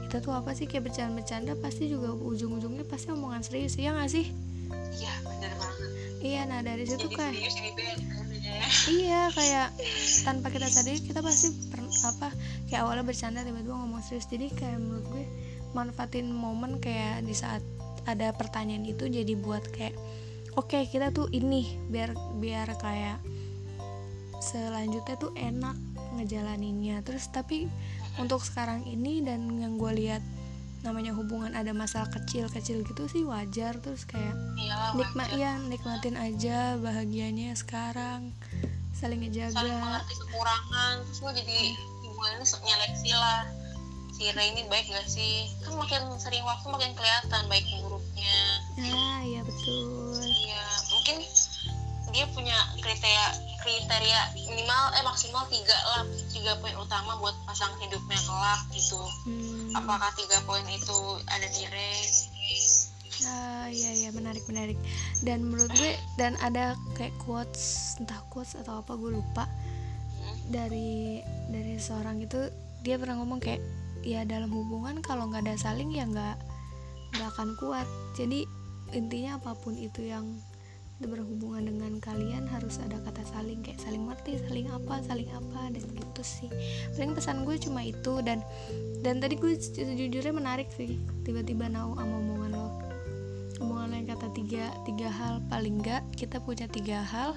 kita 0.08 0.20
tuh 0.20 0.36
apa 0.36 0.52
sih? 0.52 0.68
Kayak 0.68 0.92
bercanda-bercanda 0.92 1.56
pasti 1.60 1.88
juga 1.88 2.12
ujung-ujungnya 2.12 2.84
pasti 2.84 3.16
omongan 3.16 3.42
serius 3.48 3.80
ya 3.80 3.96
nggak 3.96 4.12
sih? 4.12 4.28
Iya 5.00 5.14
bener 5.24 5.54
banget. 5.56 5.90
Iya 6.22 6.42
nah 6.46 6.60
dari 6.60 6.84
situ 6.84 7.08
jadi 7.08 7.16
kayak 7.16 7.34
serius 7.34 7.56
ini 7.58 7.72
band 7.72 8.02
iya 8.92 9.22
kayak 9.34 9.68
tanpa 10.24 10.48
kita 10.54 10.68
sadari 10.70 11.00
kita 11.02 11.20
pasti 11.22 11.52
per, 11.70 11.82
apa 11.82 12.30
kayak 12.70 12.82
awalnya 12.86 13.06
bercanda 13.06 13.42
tiba-tiba 13.42 13.76
ngomong 13.76 14.02
serius. 14.04 14.28
Jadi 14.30 14.52
kayak 14.54 14.78
menurut 14.80 15.06
gue 15.12 15.26
manfaatin 15.72 16.28
momen 16.32 16.80
kayak 16.84 17.24
di 17.24 17.36
saat 17.36 17.64
ada 18.06 18.34
pertanyaan 18.34 18.84
itu 18.88 19.06
jadi 19.08 19.34
buat 19.38 19.62
kayak 19.72 19.94
oke 20.62 20.78
kita 20.94 21.10
tuh 21.10 21.26
ini 21.34 21.82
biar 21.90 22.14
biar 22.38 22.70
kayak 22.78 23.18
selanjutnya 24.42 25.18
tuh 25.18 25.34
enak 25.34 25.74
ngejalaninnya. 26.22 27.02
Terus 27.02 27.30
tapi 27.34 27.66
untuk 28.22 28.46
sekarang 28.46 28.86
ini 28.86 29.26
dan 29.26 29.58
yang 29.58 29.82
gue 29.82 29.90
lihat 29.98 30.22
namanya 30.82 31.14
hubungan 31.14 31.54
ada 31.54 31.74
masalah 31.74 32.10
kecil-kecil 32.14 32.86
gitu 32.86 33.04
sih 33.10 33.26
wajar. 33.26 33.82
Terus 33.82 34.06
kayak 34.06 34.38
iyalah 34.62 34.94
nikmat 34.94 35.30
ya 35.34 35.58
nikmatin 35.66 36.18
aja 36.18 36.78
bahagianya 36.78 37.58
sekarang 37.58 38.34
saling 39.02 39.18
saling 39.18 39.34
ngejaga 39.34 39.66
mengerti 39.82 40.14
kekurangan 40.14 40.94
terus 41.10 41.18
gue 41.26 41.34
jadi 41.42 41.60
ini 42.06 42.10
nyeleksi 42.62 43.12
lah 43.18 43.50
si 44.22 44.30
Ray 44.38 44.54
ini 44.54 44.70
baik 44.70 44.86
gak 44.94 45.10
sih? 45.10 45.50
Kan 45.66 45.82
makin 45.82 46.14
sering 46.22 46.46
waktu 46.46 46.70
makin 46.70 46.94
kelihatan 46.94 47.42
baik 47.50 47.66
buruknya. 47.82 48.38
Nah 48.78 49.26
ya 49.26 49.42
betul. 49.42 50.14
Iya 50.22 50.66
mungkin 50.94 51.18
dia 52.14 52.26
punya 52.30 52.54
kriteria 52.78 53.26
kriteria 53.66 54.22
minimal 54.46 54.84
eh 54.94 55.04
maksimal 55.10 55.42
tiga 55.50 55.74
lah 55.74 56.06
tiga 56.30 56.54
poin 56.62 56.78
utama 56.78 57.18
buat 57.18 57.34
pasangan 57.50 57.82
hidupnya 57.82 58.20
kelak 58.22 58.62
gitu. 58.78 59.02
Hmm. 59.26 59.74
apakah 59.80 60.12
tiga 60.14 60.38
poin 60.46 60.68
itu 60.70 60.98
ada 61.26 61.48
di 61.50 61.64
Ray 61.72 62.04
ah 63.26 63.70
iya 63.74 64.06
iya 64.06 64.10
menarik 64.14 64.46
menarik. 64.46 64.78
Dan 65.26 65.50
menurut 65.50 65.74
gue 65.74 65.98
dan 66.22 66.38
ada 66.46 66.78
kayak 66.94 67.18
quotes 67.26 67.98
entah 67.98 68.22
quotes 68.30 68.54
atau 68.54 68.86
apa 68.86 68.94
gue 68.94 69.18
lupa. 69.18 69.50
Hmm. 70.22 70.38
dari 70.54 71.26
dari 71.50 71.82
seorang 71.82 72.22
itu 72.22 72.38
dia 72.86 73.02
pernah 73.02 73.18
ngomong 73.18 73.42
kayak 73.42 73.62
ya 74.02 74.26
dalam 74.26 74.50
hubungan 74.50 75.00
kalau 75.06 75.30
nggak 75.30 75.46
ada 75.46 75.56
saling 75.58 75.94
ya 75.94 76.06
nggak 76.06 76.38
nggak 77.18 77.28
akan 77.38 77.54
kuat. 77.58 77.88
Jadi 78.18 78.46
intinya 78.92 79.40
apa 79.40 79.56
pun 79.56 79.78
itu 79.78 80.04
yang 80.04 80.28
berhubungan 81.02 81.66
dengan 81.66 81.98
kalian 81.98 82.46
harus 82.46 82.78
ada 82.78 83.02
kata 83.02 83.26
saling 83.34 83.66
kayak 83.66 83.82
saling 83.82 84.06
ngerti 84.06 84.38
saling 84.46 84.70
apa 84.70 85.02
saling 85.02 85.30
apa 85.34 85.74
dan 85.74 85.84
gitu 85.98 86.22
sih. 86.22 86.50
Paling 86.94 87.18
pesan 87.18 87.42
gue 87.42 87.58
cuma 87.58 87.82
itu 87.82 88.22
dan 88.22 88.46
dan 89.02 89.18
tadi 89.18 89.34
gue 89.34 89.58
sejujurnya 89.58 90.30
menarik 90.30 90.70
sih 90.78 91.02
tiba-tiba 91.26 91.66
nau 91.74 91.98
sama 91.98 92.22
omongan 92.22 92.52
lo. 92.54 92.70
Omongan 93.66 93.88
lo 93.90 93.96
yang 93.98 94.10
kata 94.14 94.28
tiga 94.38 94.66
tiga 94.86 95.10
hal 95.10 95.42
paling 95.50 95.82
enggak 95.82 96.06
kita 96.14 96.38
punya 96.38 96.70
tiga 96.70 97.02
hal 97.02 97.34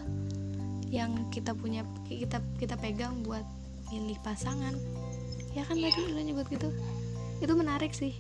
yang 0.93 1.27
kita 1.33 1.57
punya 1.57 1.89
kita 2.05 2.45
kita 2.61 2.77
pegang 2.77 3.25
buat 3.25 3.43
milih 3.89 4.21
pasangan 4.21 4.77
ya 5.55 5.63
kan 5.63 5.79
tadi 5.79 6.11
lo 6.11 6.21
nyebut 6.21 6.47
gitu. 6.51 6.69
Itu 7.39 7.55
menarik 7.55 7.95
sih. 7.95 8.19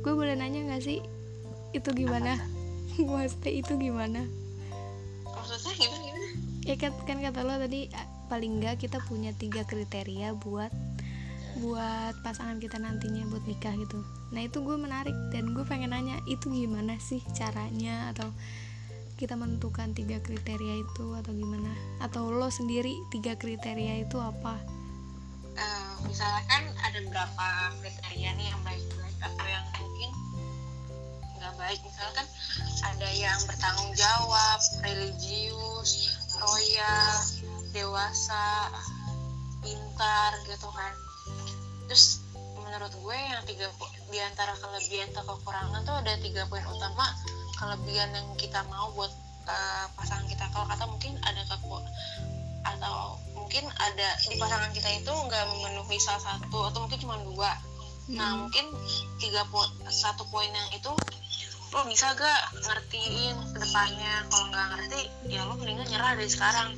Gue 0.00 0.16
boleh 0.16 0.34
nanya 0.34 0.64
nggak 0.72 0.82
sih 0.82 0.98
itu 1.76 1.88
gimana? 1.92 2.40
Maksudnya 2.96 3.52
itu 3.52 3.72
gimana? 3.76 4.24
Maksudnya 5.28 5.72
gimana 5.76 6.00
gimana? 6.00 6.28
Ya 6.66 6.74
kan, 6.74 6.90
kan 7.06 7.22
kata 7.22 7.40
lo 7.46 7.54
tadi 7.60 7.92
paling 8.26 8.58
enggak 8.58 8.82
kita 8.82 8.98
punya 9.06 9.30
tiga 9.36 9.62
kriteria 9.62 10.34
buat 10.34 10.72
buat 11.62 12.12
pasangan 12.20 12.60
kita 12.60 12.76
nantinya 12.76 13.24
buat 13.32 13.44
nikah 13.48 13.72
gitu. 13.80 14.04
Nah 14.32 14.44
itu 14.44 14.60
gue 14.60 14.76
menarik 14.76 15.14
dan 15.32 15.56
gue 15.56 15.64
pengen 15.64 15.96
nanya 15.96 16.20
itu 16.28 16.52
gimana 16.52 17.00
sih 17.00 17.22
caranya 17.32 18.12
atau 18.12 18.28
kita 19.16 19.32
menentukan 19.32 19.96
tiga 19.96 20.20
kriteria 20.20 20.84
itu 20.84 21.06
atau 21.16 21.32
gimana? 21.32 21.72
Atau 22.04 22.28
lo 22.28 22.52
sendiri 22.52 22.92
tiga 23.08 23.40
kriteria 23.40 24.04
itu 24.04 24.20
apa 24.20 24.75
uh, 25.56 25.92
misalkan 26.06 26.62
ada 26.84 26.98
beberapa 27.02 27.46
kriteria 27.80 28.30
nih 28.36 28.46
yang 28.52 28.60
baik-baik 28.62 29.18
atau 29.20 29.46
yang 29.48 29.64
mungkin 29.80 30.10
nggak 31.36 31.54
baik. 31.60 31.80
Misalkan 31.84 32.26
ada 32.84 33.08
yang 33.12 33.38
bertanggung 33.48 33.92
jawab 33.96 34.60
religius 34.84 36.20
royal 36.36 37.12
dewasa 37.72 38.72
pintar 39.64 40.30
gitu 40.48 40.68
kan. 40.72 40.92
Terus 41.88 42.24
menurut 42.56 42.92
gue 42.92 43.16
yang 43.16 43.42
tiga 43.46 43.66
di 44.10 44.18
antara 44.22 44.54
kelebihan 44.58 45.10
atau 45.14 45.38
kekurangan 45.38 45.82
tuh 45.84 45.96
ada 46.00 46.12
tiga 46.20 46.44
poin 46.48 46.64
utama. 46.68 47.06
Kelebihan 47.56 48.12
yang 48.12 48.28
kita 48.36 48.60
mau 48.68 48.92
buat 48.92 49.12
uh, 49.48 49.86
pasangan 49.96 50.28
kita 50.28 50.44
kalau 50.52 50.68
atau 50.68 50.86
mungkin 50.92 51.16
ada 51.24 51.40
keku 51.48 51.80
atau 52.74 53.20
mungkin 53.36 53.62
ada 53.78 54.08
di 54.26 54.34
pasangan 54.40 54.70
kita 54.74 54.88
itu 54.98 55.12
nggak 55.12 55.44
memenuhi 55.54 55.98
salah 56.02 56.22
satu 56.22 56.66
atau 56.66 56.78
mungkin 56.82 56.98
cuma 56.98 57.16
dua. 57.22 57.52
Nah, 57.52 57.54
hmm. 58.10 58.16
nah 58.18 58.30
mungkin 58.42 58.66
tiga 59.22 59.46
poin 59.50 59.70
satu 59.86 60.26
poin 60.30 60.50
yang 60.50 60.68
itu 60.74 60.90
lo 61.74 61.82
bisa 61.90 62.14
gak 62.14 62.40
ngertiin 62.62 63.36
ke 63.52 63.58
depannya 63.58 64.24
kalau 64.30 64.48
nggak 64.48 64.66
ngerti 64.72 65.00
ya 65.28 65.44
lo 65.44 65.58
mendingan 65.58 65.86
nyerah 65.90 66.14
dari 66.14 66.30
sekarang. 66.30 66.70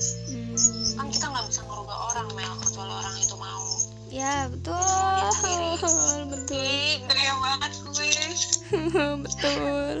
Hmm. 0.00 0.56
kan 0.96 1.06
kita 1.12 1.26
nggak 1.28 1.44
bisa 1.52 1.60
ngerubah 1.68 1.96
orang 2.12 2.28
Mel 2.32 2.52
kecuali 2.64 2.92
orang 2.94 3.14
itu 3.20 3.36
mau. 3.36 3.68
Ya 4.10 4.50
betul. 4.50 4.74
Betul. 6.34 6.66
Gaya 7.06 7.34
banget 7.38 7.72
gue. 7.78 8.10
Betul. 9.28 9.94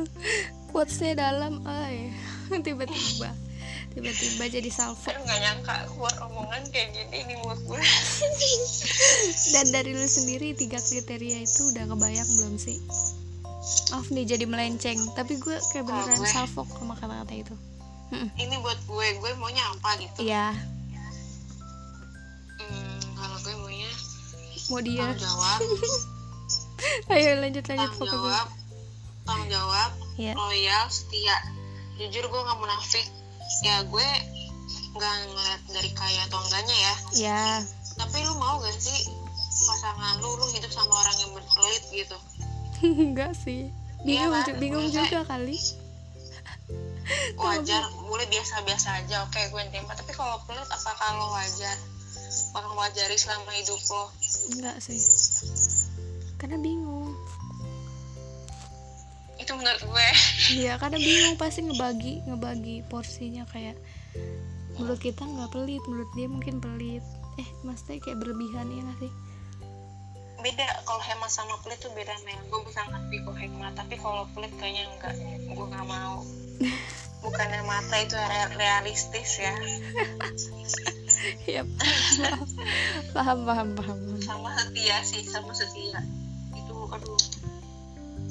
Quotesnya 0.70 1.12
dalam 1.18 1.62
ay 1.66 2.14
tiba-tiba 2.66 3.30
tiba-tiba 3.90 4.44
jadi 4.46 4.70
salvo. 4.70 5.10
Nggak 5.10 5.38
nyangka 5.42 5.74
keluar 5.90 6.14
omongan 6.30 6.62
kayak 6.70 6.94
gini 6.94 7.16
ini 7.26 7.34
buat 7.42 7.58
gue 7.66 7.82
dan 9.58 9.66
dari 9.74 9.90
lu 9.98 10.06
sendiri 10.06 10.54
tiga 10.54 10.78
kriteria 10.78 11.42
itu 11.42 11.74
udah 11.74 11.84
kebayang 11.90 12.30
belum 12.38 12.54
sih? 12.54 12.78
Maaf 13.90 14.06
nih 14.14 14.24
jadi 14.24 14.46
melenceng. 14.46 14.98
Tapi 15.18 15.42
gue 15.42 15.56
kayak 15.74 15.84
beneran 15.90 16.22
oh, 16.22 16.30
salvo 16.30 16.62
sama 16.70 16.94
kata-kata 16.94 17.34
itu. 17.34 17.54
Ini 18.14 18.54
buat 18.62 18.78
gue 18.86 19.06
gue 19.18 19.30
maunya 19.38 19.62
apa 19.74 19.90
gitu. 19.98 20.18
Iya. 20.22 20.54
Hmm, 22.62 22.98
kalau 23.18 23.38
gue 23.42 23.54
maunya 23.58 23.90
mau 24.70 24.80
dia. 24.82 25.02
tanggung 25.02 25.22
jawab. 25.26 25.60
Ayo 27.12 27.30
lanjut 27.42 27.64
lanjut 27.66 27.90
tanggung 27.90 28.06
jawab. 28.06 28.46
Tanggung 29.26 29.50
jawab. 29.50 29.90
Yeah. 30.14 30.38
loyal 30.38 30.86
setia. 30.94 31.36
Jujur 31.98 32.24
gue 32.30 32.40
nggak 32.40 32.58
munafik 32.58 33.19
ya 33.60 33.84
gue 33.84 34.08
nggak 34.96 35.14
ngeliat 35.30 35.62
dari 35.70 35.90
kaya 35.94 36.20
atau 36.26 36.38
enggaknya 36.48 36.76
ya. 36.76 36.84
Ya. 36.84 36.94
Yeah. 37.14 37.56
tapi 38.00 38.24
lu 38.24 38.32
mau 38.40 38.56
gak 38.64 38.74
sih 38.80 39.12
pasangan 39.68 40.24
lu 40.24 40.40
lu 40.40 40.46
hidup 40.56 40.72
sama 40.72 40.94
orang 41.04 41.16
yang 41.20 41.32
berkelit 41.36 41.84
gitu? 41.92 42.16
Enggak 43.10 43.36
sih. 43.36 43.68
Bingung 44.00 44.32
iya 44.32 44.42
kan? 44.48 44.56
bingung 44.56 44.86
juga 44.88 45.20
kali. 45.28 45.60
Wajar 47.42 47.82
boleh 48.06 48.26
biasa-biasa 48.32 49.04
aja. 49.04 49.28
Oke 49.28 49.40
gue 49.52 49.62
terima. 49.68 49.92
Tapi 49.92 50.12
kalau 50.16 50.40
pelit 50.48 50.64
apa 50.64 50.90
kalau 50.96 51.36
wajar? 51.36 51.76
Bakal 52.54 52.72
wajari 52.78 53.16
selama 53.18 53.50
hidup 53.58 53.80
lo 53.90 54.08
enggak 54.56 54.76
sih. 54.80 55.00
Karena 56.40 56.56
bingung 56.56 56.99
itu 59.50 59.58
menurut 59.58 59.82
gue. 59.82 60.08
Iya 60.62 60.78
karena 60.78 60.98
bingung 61.02 61.34
pasti 61.34 61.66
ngebagi 61.66 62.22
ngebagi 62.22 62.86
porsinya 62.86 63.42
kayak 63.50 63.74
menurut 64.78 65.02
kita 65.02 65.26
nggak 65.26 65.50
pelit 65.50 65.82
menurut 65.90 66.10
dia 66.14 66.30
mungkin 66.30 66.62
pelit. 66.62 67.02
Eh 67.34 67.48
maksudnya 67.66 67.98
kayak 67.98 68.22
berlebihan 68.22 68.70
ya 68.70 68.86
gak 68.86 68.98
sih? 69.02 69.12
Beda 70.38 70.66
kalau 70.86 71.02
hemat 71.02 71.30
sama 71.34 71.58
pelit 71.66 71.82
tuh 71.82 71.90
beda 71.98 72.14
men. 72.22 72.38
Gue 72.46 72.62
bisa 72.62 72.78
ngerti 72.94 73.26
kok 73.26 73.36
hemat 73.42 73.74
tapi 73.74 73.98
kalau 73.98 74.22
pelit 74.38 74.54
kayaknya 74.54 74.86
enggak 74.86 75.18
gue 75.18 75.66
nggak 75.66 75.86
mau. 75.90 76.22
Bukannya 77.26 77.60
mata 77.66 77.96
itu 77.98 78.14
realistis 78.54 79.30
ya. 79.34 79.54
Iya 81.50 81.66
paham 83.18 83.50
paham 83.50 83.68
paham. 83.74 83.98
Sama 84.22 84.54
setia 84.62 85.02
sih 85.02 85.26
sama 85.26 85.50
setia. 85.58 86.06
Itu 86.54 86.86
aduh 86.86 87.18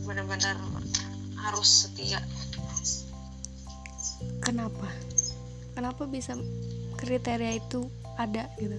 benar-benar 0.07 0.57
harus 1.47 1.87
setia. 1.87 2.19
Kenapa? 4.43 4.87
Kenapa 5.75 6.03
bisa 6.09 6.35
kriteria 6.99 7.55
itu 7.55 7.87
ada 8.19 8.51
gitu? 8.59 8.75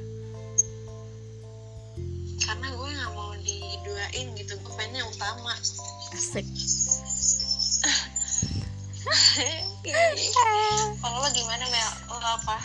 Karena 2.44 2.68
gue 2.76 2.88
nggak 2.92 3.12
mau 3.16 3.32
diduain 3.40 4.26
gitu 4.36 4.52
gue 4.60 4.72
pengennya 4.76 5.08
utama. 5.08 5.54
Asik. 6.12 6.44
Kalau 11.00 11.18
lo 11.24 11.28
gimana 11.32 11.64
Mel? 11.72 11.90
Lo 12.12 12.20
apa 12.20 12.60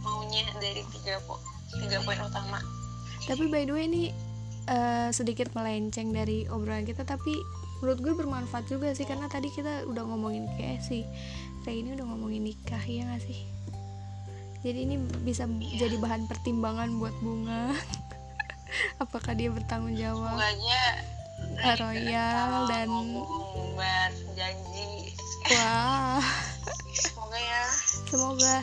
maunya 0.00 0.48
dari 0.56 0.80
tiga 0.96 1.20
po 1.28 1.36
tiga 1.76 2.00
poin 2.06 2.16
utama? 2.24 2.64
Tapi 3.28 3.44
by 3.52 3.68
the 3.68 3.74
way 3.76 3.84
ini 3.84 4.08
uh, 4.72 5.12
sedikit 5.12 5.52
melenceng 5.52 6.16
dari 6.16 6.48
obrolan 6.48 6.88
kita 6.88 7.04
tapi 7.04 7.36
menurut 7.78 7.98
gue 8.02 8.14
bermanfaat 8.14 8.66
juga 8.66 8.90
sih 8.94 9.06
karena 9.06 9.30
tadi 9.30 9.48
kita 9.54 9.86
udah 9.86 10.02
ngomongin 10.06 10.50
kayak 10.58 10.82
sih 10.82 11.06
kayak 11.62 11.84
ini 11.84 11.88
udah 11.94 12.06
ngomongin 12.10 12.42
nikah 12.48 12.82
ya 12.82 13.06
gak 13.06 13.22
sih? 13.22 13.38
Jadi 14.66 14.78
ini 14.90 14.96
bisa 15.22 15.46
iya. 15.46 15.86
jadi 15.86 15.96
bahan 16.02 16.26
pertimbangan 16.26 16.98
buat 16.98 17.14
bunga. 17.22 17.70
Apakah 19.02 19.38
dia 19.38 19.54
bertanggung 19.54 19.94
jawab? 19.94 20.34
Bunganya 20.34 20.82
royal 21.78 22.66
dan 22.66 22.90
janji. 24.34 25.14
Wah. 25.54 26.22
Semoga 26.98 27.38
ya. 27.38 27.64
Semoga 28.10 28.56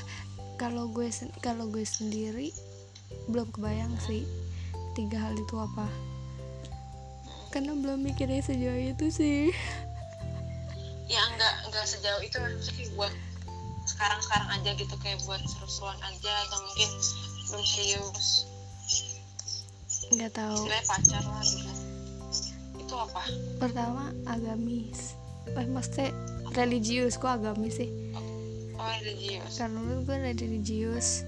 kalau 0.55 0.87
gue 0.91 1.07
kalau 1.43 1.67
gue 1.67 1.83
sendiri 1.83 2.51
belum 3.27 3.51
kebayang 3.51 3.91
sih 4.03 4.23
tiga 4.95 5.19
hal 5.19 5.35
itu 5.35 5.55
apa 5.59 5.87
karena 7.55 7.71
belum 7.71 8.03
mikirnya 8.03 8.43
sejauh 8.43 8.91
itu 8.91 9.07
sih. 9.07 9.55
Ya 11.07 11.23
enggak 11.31 11.71
enggak 11.71 11.87
sejauh 11.87 12.19
itu 12.19 12.35
maksudnya 12.35 12.83
buat 12.99 13.13
sekarang 13.87 14.19
sekarang 14.19 14.49
aja 14.59 14.75
gitu 14.75 14.95
kayak 14.99 15.23
buat 15.23 15.39
seru-seruan 15.47 15.95
aja 16.03 16.33
atau 16.51 16.59
mungkin 16.67 16.89
belum 17.47 17.63
serius 17.63 18.27
nggak 20.11 20.35
tahu. 20.35 20.67
Istilahnya 20.67 20.83
pacar 20.83 21.23
lah 21.23 21.43
gitu. 21.47 21.73
Itu 22.75 22.93
apa? 22.99 23.23
Pertama 23.63 24.03
agamis. 24.27 25.15
Eh 25.55 25.67
maksudnya 25.71 26.11
religius 26.59 27.15
kok 27.15 27.39
agamis 27.39 27.79
sih? 27.79 27.87
Oh 28.75 28.91
religius. 28.99 29.55
Karena 29.55 29.79
menurut 29.79 30.03
gue 30.03 30.17
religius. 30.19 31.23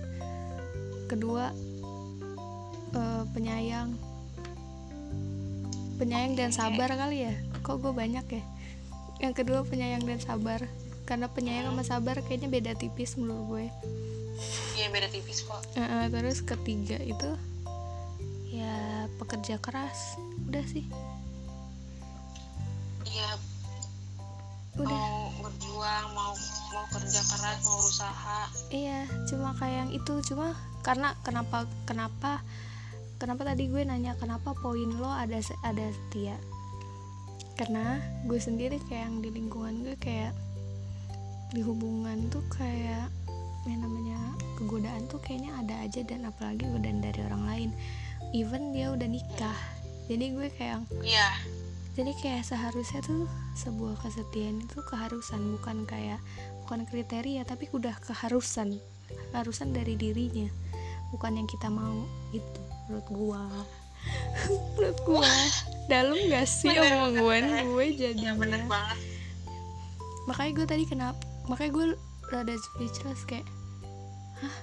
Kedua 1.08 1.56
uh, 2.92 3.24
penyayang 3.32 3.96
penyayang 5.98 6.38
dan 6.38 6.54
sabar 6.54 6.94
kali 6.94 7.26
ya? 7.28 7.34
Kok 7.66 7.82
gue 7.82 7.92
banyak 7.92 8.26
ya? 8.30 8.44
Yang 9.18 9.34
kedua 9.44 9.66
penyayang 9.66 10.06
dan 10.06 10.22
sabar. 10.22 10.62
Karena 11.10 11.26
penyayang 11.28 11.74
sama 11.74 11.84
sabar 11.84 12.22
kayaknya 12.22 12.50
beda 12.54 12.72
tipis 12.78 13.18
menurut 13.18 13.46
gue. 13.50 13.66
Iya 14.78 14.94
beda 14.94 15.10
tipis 15.10 15.42
kok. 15.42 15.58
Uh, 15.74 15.82
uh, 15.82 16.04
terus 16.14 16.46
ketiga 16.46 17.02
itu? 17.02 17.34
Ya 18.54 19.10
pekerja 19.18 19.58
keras. 19.58 20.22
Udah 20.46 20.62
sih. 20.70 20.86
Iya. 23.10 23.30
Udah. 24.78 24.94
Mau 24.94 25.50
berjuang 25.50 26.06
mau 26.14 26.34
mau 26.68 26.86
kerja 26.94 27.22
keras 27.24 27.58
mau 27.64 27.80
usaha 27.80 28.52
iya 28.70 29.10
cuma 29.26 29.58
kayak 29.58 29.90
yang 29.90 29.92
itu. 29.98 30.14
Cuma 30.30 30.54
karena 30.86 31.18
kenapa 31.26 31.66
kenapa 31.90 32.46
kenapa 33.18 33.54
tadi 33.54 33.66
gue 33.68 33.82
nanya 33.82 34.14
kenapa 34.16 34.54
poin 34.54 34.94
lo 34.98 35.10
ada 35.10 35.42
ada 35.66 35.86
setia? 35.90 36.38
Karena 37.58 37.98
gue 38.30 38.38
sendiri 38.38 38.78
kayak 38.86 39.10
yang 39.10 39.18
di 39.26 39.30
lingkungan 39.34 39.82
gue 39.82 39.98
kayak 39.98 40.34
di 41.50 41.66
hubungan 41.66 42.30
tuh 42.30 42.46
kayak 42.54 43.10
yang 43.66 43.84
namanya 43.84 44.20
kegodaan 44.56 45.10
tuh 45.10 45.20
kayaknya 45.20 45.52
ada 45.60 45.76
aja 45.84 46.02
dan 46.06 46.30
apalagi 46.30 46.64
godaan 46.70 47.02
dari 47.02 47.20
orang 47.26 47.44
lain. 47.50 47.70
Even 48.38 48.72
dia 48.72 48.94
udah 48.94 49.10
nikah. 49.10 49.60
Jadi 50.08 50.26
gue 50.38 50.48
kayak 50.54 50.86
iya. 51.02 51.34
Jadi 51.98 52.14
kayak 52.22 52.46
seharusnya 52.46 53.02
tuh 53.02 53.26
sebuah 53.58 53.98
kesetiaan 54.06 54.62
itu 54.62 54.78
keharusan 54.86 55.58
bukan 55.58 55.90
kayak 55.90 56.22
bukan 56.62 56.86
kriteria 56.86 57.42
tapi 57.42 57.66
udah 57.74 57.98
keharusan. 58.06 58.78
Keharusan 59.34 59.74
dari 59.74 59.98
dirinya. 59.98 60.46
Bukan 61.10 61.42
yang 61.42 61.50
kita 61.50 61.74
mau 61.74 62.06
itu 62.36 62.67
menurut 62.88 63.08
gua. 63.12 63.44
Menurut 64.48 65.00
gue 65.04 65.34
dalam 65.88 66.16
gak 66.32 66.48
sih 66.48 66.72
omongan 66.72 67.68
gue 67.68 67.86
jadi 67.96 68.32
ya 68.32 68.34
bener 68.36 68.64
banget. 68.68 69.00
Makanya 70.28 70.52
gue 70.56 70.66
tadi 70.68 70.84
kenapa 70.88 71.22
makanya 71.48 71.72
gue 71.76 71.86
rada 72.32 72.56
speechless 72.56 73.24
kayak 73.24 73.48
hah? 74.44 74.56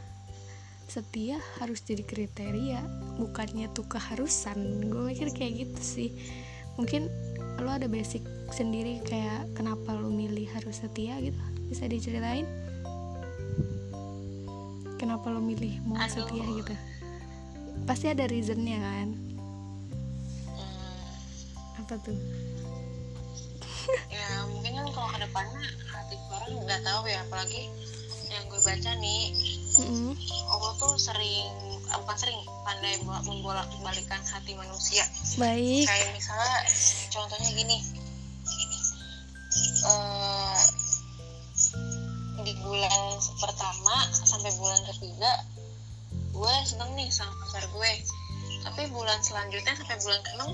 Setia 0.89 1.41
harus 1.59 1.83
jadi 1.83 2.05
kriteria 2.05 2.81
bukannya 3.19 3.73
tuh 3.73 3.89
keharusan. 3.89 4.89
Gue 4.89 5.13
mikir 5.13 5.33
kayak 5.33 5.69
gitu 5.69 5.81
sih. 5.81 6.11
Mungkin 6.77 7.09
lo 7.61 7.71
ada 7.73 7.89
basic 7.89 8.23
sendiri 8.53 9.01
kayak 9.05 9.49
kenapa 9.57 9.97
lo 9.97 10.13
milih 10.13 10.47
harus 10.53 10.85
setia 10.85 11.19
gitu? 11.19 11.41
Bisa 11.67 11.89
diceritain? 11.89 12.47
Kenapa 15.01 15.29
lo 15.33 15.41
milih 15.43 15.83
mau 15.89 15.99
Aduh. 15.99 16.25
setia 16.25 16.45
gitu 16.63 16.75
pasti 17.85 18.07
ada 18.09 18.25
reasonnya 18.31 18.79
kan? 18.79 19.09
Hmm, 20.55 21.11
apa 21.83 21.95
tuh? 22.01 22.19
Ya 24.09 24.49
mungkin 24.49 24.73
kan 24.81 24.87
kalau 24.95 25.09
ke 25.13 25.19
depannya 25.21 25.63
hati 25.93 26.17
orang 26.33 26.53
nggak 26.65 26.81
tahu 26.87 27.01
ya 27.05 27.21
apalagi 27.27 27.69
yang 28.33 28.45
gue 28.49 28.61
baca 28.63 28.91
nih. 28.99 29.23
Mm-mm. 29.75 30.15
Allah 30.49 30.73
tuh 30.79 30.95
sering 30.97 31.51
eh, 31.85 31.99
bukan 31.99 32.17
sering 32.17 32.41
pandai 32.65 32.97
bo- 33.05 33.25
membolak-balikan 33.29 34.23
hati 34.25 34.57
manusia. 34.57 35.05
Baik. 35.37 35.85
Kayak 35.85 36.11
misalnya 36.17 36.57
contohnya 37.13 37.51
gini. 37.53 37.79
Eh 39.85 40.59
di 42.45 42.53
bulan 42.61 43.17
pertama 43.41 43.95
sampai 44.13 44.53
bulan 44.61 44.81
ketiga 44.85 45.33
gue 46.35 46.55
seneng 46.67 46.91
nih 46.99 47.09
sama 47.15 47.31
pacar 47.47 47.65
gue. 47.71 47.93
Tapi 48.67 48.83
bulan 48.91 49.21
selanjutnya 49.23 49.75
sampai 49.79 49.97
bulan 50.03 50.21
keenam 50.27 50.51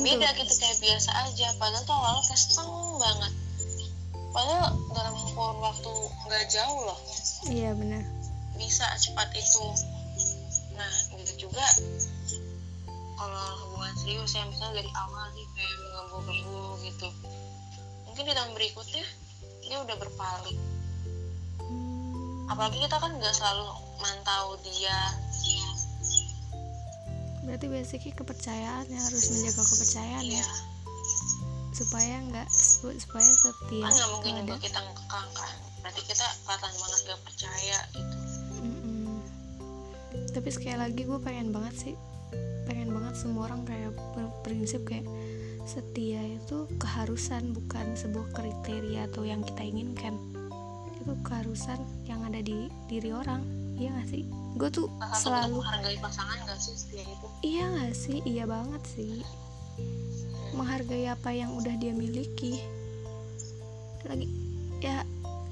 beda 0.00 0.28
gitu 0.38 0.52
kayak 0.56 0.78
biasa 0.80 1.10
aja. 1.28 1.48
Padahal 1.60 1.84
tuh 1.84 1.94
awalnya 1.94 2.22
kayak 2.24 2.40
seneng 2.40 2.70
banget. 2.96 3.32
Padahal 4.32 4.68
dalam 4.92 5.14
kurun 5.36 5.58
waktu 5.60 5.92
nggak 6.26 6.44
jauh 6.48 6.80
loh. 6.88 6.98
Iya 7.50 7.70
benar. 7.76 8.02
Bisa 8.56 8.86
cepat 8.96 9.28
itu. 9.36 9.64
Nah 10.76 10.92
gitu 11.20 11.48
juga 11.48 11.66
kalau 13.16 13.46
hubungan 13.64 13.94
serius 14.00 14.32
ya 14.36 14.44
misalnya 14.48 14.84
dari 14.84 14.90
awal 14.92 15.24
nih 15.36 15.46
kayak 15.56 15.76
menggebu-gebu 15.76 16.64
gitu. 16.84 17.08
Mungkin 18.08 18.24
di 18.24 18.32
tahun 18.32 18.52
berikutnya 18.56 19.04
dia 19.66 19.78
udah 19.82 19.96
berpaling. 19.98 20.60
Hmm. 21.56 22.46
apalagi 22.46 22.78
kita 22.78 22.96
kan 23.02 23.10
nggak 23.18 23.34
selalu 23.34 23.66
mantau 24.00 24.56
dia. 24.64 24.98
Berarti 27.46 27.66
basicnya 27.70 28.12
kepercayaan 28.18 28.86
ya 28.90 29.00
harus 29.00 29.22
menjaga 29.30 29.62
kepercayaan 29.62 30.24
iya. 30.26 30.42
Ya 30.42 30.48
supaya 31.76 32.24
nggak 32.32 32.48
su- 32.48 32.96
supaya 32.96 33.28
setia 33.36 33.84
kan 33.84 33.92
nggak 33.92 34.10
mungkin 34.16 34.32
juga 34.48 34.56
kita 34.64 34.80
ngekang 34.80 35.28
kan? 35.36 35.54
Berarti 35.84 36.00
kita 36.08 36.24
kelihatan 36.48 36.72
banget 36.72 37.00
gak 37.04 37.20
percaya 37.20 37.78
gitu. 37.92 38.16
Mm-mm. 38.64 39.20
tapi 40.32 40.48
sekali 40.48 40.80
lagi 40.80 41.04
gue 41.04 41.20
pengen 41.20 41.52
banget 41.52 41.74
sih 41.76 41.94
pengen 42.64 42.96
banget 42.96 43.14
semua 43.20 43.52
orang 43.52 43.68
kayak 43.68 43.92
berprinsip 44.16 44.88
kayak 44.88 45.04
setia 45.68 46.24
itu 46.24 46.64
keharusan 46.80 47.52
bukan 47.52 47.92
sebuah 47.92 48.30
kriteria 48.32 49.10
atau 49.10 49.26
yang 49.26 49.42
kita 49.42 49.66
inginkan. 49.66 50.14
Itu 50.94 51.14
keharusan 51.26 51.82
yang 52.06 52.22
ada 52.22 52.38
di 52.38 52.70
diri 52.86 53.10
orang 53.10 53.42
iya 53.76 53.92
gak 53.92 54.08
sih? 54.08 54.22
Gue 54.56 54.68
tuh 54.72 54.88
satu 54.98 55.28
selalu 55.28 55.60
menghargai 55.60 55.98
pasangan 56.00 56.36
gak 56.48 56.58
sih 56.60 56.74
setia 56.74 57.04
itu? 57.04 57.26
Iya 57.44 57.64
gak 57.76 57.94
sih? 57.94 58.18
Iya 58.24 58.44
banget 58.48 58.82
sih. 58.88 59.20
Menghargai 60.56 61.06
apa 61.12 61.30
yang 61.32 61.52
udah 61.54 61.74
dia 61.76 61.92
miliki. 61.92 62.60
Lagi 64.08 64.26
ya 64.80 65.04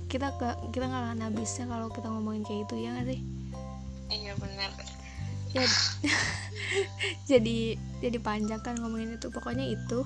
kita 0.09 0.31
gak 0.37 0.57
kita 0.71 0.85
nggak 0.87 1.05
akan 1.11 1.21
habisnya 1.27 1.65
kalau 1.69 1.89
kita 1.93 2.07
ngomongin 2.09 2.45
kayak 2.49 2.65
gitu 2.69 2.75
ya 2.81 2.91
gak 2.97 3.07
sih? 3.13 3.21
Iya 4.09 4.33
benar 4.41 4.71
ya 5.55 5.63
jadi 7.31 7.79
jadi 8.03 8.19
panjang 8.19 8.59
kan 8.59 8.75
ngomongin 8.83 9.15
itu. 9.15 9.31
Pokoknya 9.31 9.71
itu. 9.71 10.03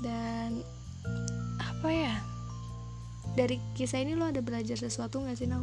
Dan 0.00 0.64
apa 1.60 1.88
ya? 1.92 2.14
Dari 3.36 3.60
kisah 3.76 4.00
ini 4.02 4.16
lo 4.16 4.26
ada 4.26 4.40
belajar 4.40 4.74
sesuatu 4.74 5.20
nggak 5.20 5.36
sih 5.36 5.46
Nau? 5.46 5.62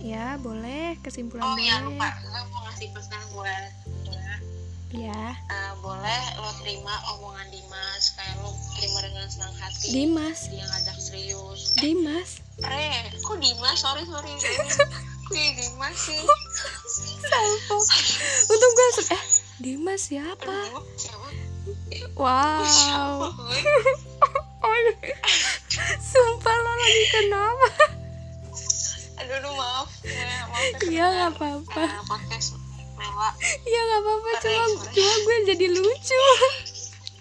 Ya 0.00 0.40
boleh. 0.40 0.96
Kesimpulan 1.04 1.44
oh 1.44 1.56
iya 1.60 1.84
boleh. 1.84 1.96
lupa. 1.96 2.08
Gue 2.24 2.42
mau 2.50 2.60
ngasih 2.68 2.88
pesan 2.96 3.22
buat 3.36 3.72
ya. 4.90 5.38
Eh, 5.38 5.72
boleh 5.78 6.22
lo 6.42 6.50
terima 6.64 6.94
omongan 7.14 7.46
Dimas. 7.54 8.18
Kayak 8.18 8.42
lo 8.42 8.50
terima 8.74 8.98
dengan 9.06 9.26
senang 9.30 9.54
hati. 9.54 9.86
Dimas. 9.94 10.50
Dia 10.50 10.66
ngajak 10.66 10.98
serius. 10.98 11.78
Dimas. 11.78 12.42
Re, 12.60 13.08
kok 13.22 13.38
Dimas? 13.38 13.78
Sorry, 13.78 14.02
sorry. 14.04 14.34
Kok 15.30 15.38
ya 15.38 15.54
Dimas 15.54 15.94
sih? 15.94 16.18
Salvo 17.22 17.78
untung 18.50 18.72
gue 18.74 18.84
langsung 18.90 19.14
eh 19.14 19.22
Dimas 19.62 20.10
siapa? 20.10 20.58
Wow. 22.18 23.30
Oh, 23.30 23.30
sumpah 26.10 26.56
lo 26.58 26.72
lagi 26.74 27.04
kenapa 27.14 27.99
Aduh, 29.30 29.54
maaf 29.54 29.88
ya, 30.02 30.10
Maaf 30.44 30.58
ya, 30.58 30.66
Iya, 30.66 30.74
pendengar, 30.74 31.08
nggak 31.08 31.30
apa-apa. 31.32 31.84
eh, 31.84 32.02
Podcast 32.04 32.48
Mela. 32.92 33.30
Ya 33.62 33.80
nggak 33.80 34.00
apa-apa 34.00 34.30
cuma 34.40 34.64
cuma 34.90 35.12
gue 35.16 35.36
jadi 35.48 35.66
lucu. 35.70 36.22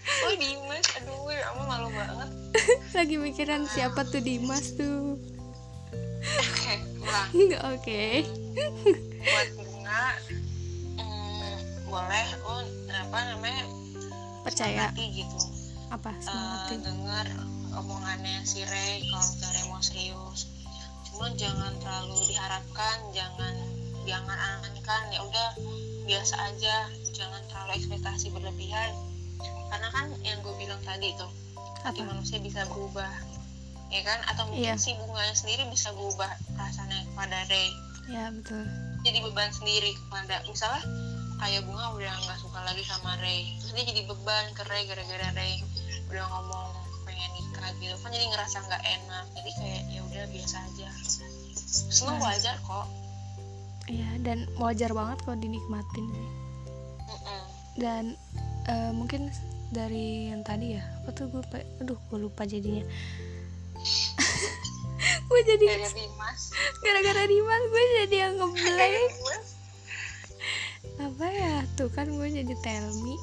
Oh 0.10 0.34
Dimas, 0.34 0.90
aduh 0.98 1.22
aku 1.22 1.62
malu 1.64 1.88
banget. 1.94 2.30
Lagi 2.98 3.16
mikiran 3.16 3.70
siapa 3.70 4.02
tuh 4.04 4.18
Dimas 4.20 4.74
tuh. 4.74 5.22
Oke, 6.20 6.74
ulang 7.00 7.30
oke. 7.72 8.04
Buat 9.22 9.50
bunga 9.54 10.04
hmm, 10.98 11.56
Boleh 11.86 12.26
lo, 12.42 12.58
apa 12.90 13.18
namanya 13.30 13.64
percaya. 14.42 14.90
gitu. 14.98 15.38
Apa 15.94 16.10
eh, 16.10 16.18
semangatin 16.20 16.80
dengar 16.82 17.26
omongannya 17.72 18.42
si 18.42 18.66
Ray 18.66 19.06
kalau 19.06 19.30
misalnya 19.30 19.64
mau 19.70 19.78
serius 19.80 20.49
cuma 21.20 21.36
jangan 21.36 21.76
terlalu 21.84 22.16
diharapkan 22.32 22.98
jangan 23.12 23.52
jangan 24.08 24.40
angankan 24.40 25.04
ya 25.12 25.20
udah 25.20 25.52
biasa 26.08 26.36
aja. 26.48 26.88
Jangan 27.12 27.44
terlalu 27.52 27.76
ekspektasi 27.76 28.32
berlebihan. 28.32 28.96
Karena 29.68 29.92
kan 29.92 30.16
yang 30.24 30.40
gue 30.40 30.56
bilang 30.56 30.80
tadi 30.88 31.12
tuh 31.20 31.28
hati 31.84 32.08
manusia 32.08 32.40
bisa 32.40 32.64
berubah 32.72 33.12
ya 33.92 34.00
kan? 34.08 34.24
Atau 34.32 34.48
mungkin 34.48 34.64
Iya. 34.64 34.80
si 34.80 34.96
bunganya 34.96 35.36
sendiri 35.36 35.68
bisa 35.68 35.92
berubah 35.92 36.32
perasaannya 36.56 37.12
kepada 37.12 37.38
Ray 37.52 37.68
ya 38.08 38.32
betul. 38.32 38.64
Jadi 39.04 39.20
beban 39.20 39.52
sendiri 39.52 39.92
kepada 40.00 40.40
misalnya 40.48 40.88
kayak 41.36 41.68
bunga 41.68 42.00
udah 42.00 42.16
nggak 42.16 42.40
suka 42.40 42.64
lagi 42.64 42.84
sama 42.88 43.20
Ray 43.20 43.60
terus 43.60 43.76
dia 43.76 43.86
jadi 43.92 44.08
beban 44.08 44.56
ke 44.56 44.64
Ray 44.72 44.88
gara-gara 44.88 45.36
Ray 45.36 45.60
udah 46.08 46.26
ngomong 46.32 46.70
pengen 47.04 47.30
nikah 47.36 47.49
gitu 47.80 47.96
kan 48.00 48.10
jadi 48.12 48.26
ngerasa 48.30 48.58
nggak 48.66 48.84
enak. 48.84 49.26
Jadi 49.36 49.52
kayak 49.58 49.82
ya 49.92 50.00
udah 50.04 50.24
biasa 50.32 50.56
aja. 50.64 50.90
Seneng 51.90 52.18
Nah. 52.18 52.26
wajar 52.32 52.56
kok. 52.62 52.88
Iya 53.90 54.10
dan 54.22 54.46
wajar 54.62 54.92
banget 54.94 55.18
kalau 55.26 55.38
dinikmatin 55.38 56.06
sih. 56.14 56.30
Mm-mm. 57.10 57.42
dan 57.80 58.04
eh, 58.70 58.92
mungkin 58.94 59.34
dari 59.74 60.30
yang 60.30 60.46
tadi 60.46 60.78
ya 60.78 60.84
apa 61.02 61.10
tuh 61.10 61.26
gue 61.30 61.42
aduh 61.82 61.98
gue 62.10 62.20
lupa 62.22 62.46
jadinya. 62.46 62.86
Gue 65.30 65.42
jadi 65.46 65.62
Gara-gara 65.62 65.94
Dimas. 65.94 66.42
Gara-gara 66.82 67.24
Dimas 67.30 67.62
gue 67.70 67.84
jadi 68.02 68.16
yang 68.28 68.34
ngeblank. 68.42 69.14
Apa 71.00 71.26
ya 71.30 71.54
tuh 71.78 71.90
kan 71.94 72.10
gue 72.10 72.28
jadi 72.28 72.54
tell 72.66 72.90
me. 73.06 73.16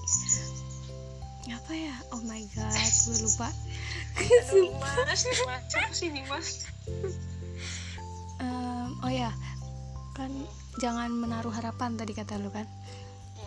Apa 1.51 1.73
ya 1.75 1.95
oh 2.15 2.23
my 2.25 2.43
god 2.55 2.75
gue 2.79 3.19
lupa 3.27 3.51
aduh 4.17 4.73
Em, 8.37 8.91
oh 9.01 9.13
ya 9.13 9.33
kan 10.17 10.33
jangan 10.81 11.13
menaruh 11.13 11.53
harapan 11.53 11.97
tadi 11.97 12.13
kata 12.17 12.41
lu 12.41 12.49
kan? 12.53 12.65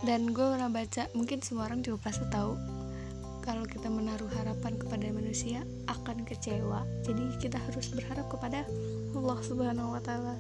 Dan 0.06 0.32
gue 0.32 0.46
pernah 0.46 0.72
baca 0.72 1.10
mungkin 1.18 1.44
semua 1.44 1.68
orang 1.68 1.84
juga 1.84 2.10
pasti 2.10 2.24
tahu 2.32 2.56
kalau 3.44 3.66
kita 3.66 3.90
menaruh 3.90 4.30
harapan 4.38 4.78
kepada 4.78 5.10
manusia 5.10 5.66
akan 5.90 6.22
kecewa. 6.26 6.86
Jadi 7.02 7.38
kita 7.42 7.58
harus 7.58 7.90
berharap 7.90 8.30
kepada 8.30 8.62
Allah 9.18 9.40
subhanahu 9.42 9.98
wa 9.98 10.02
taala. 10.06 10.38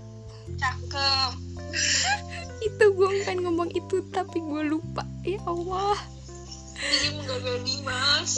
Cakep. 0.61 1.31
Itu 2.69 2.85
gue 2.93 3.09
pengen 3.25 3.49
ngomong 3.49 3.73
itu 3.73 4.05
tapi 4.13 4.43
gue 4.43 4.63
lupa. 4.67 5.07
Ya 5.25 5.41
Allah 5.47 6.18
menggagal 7.13 7.57
Dimas 7.63 8.31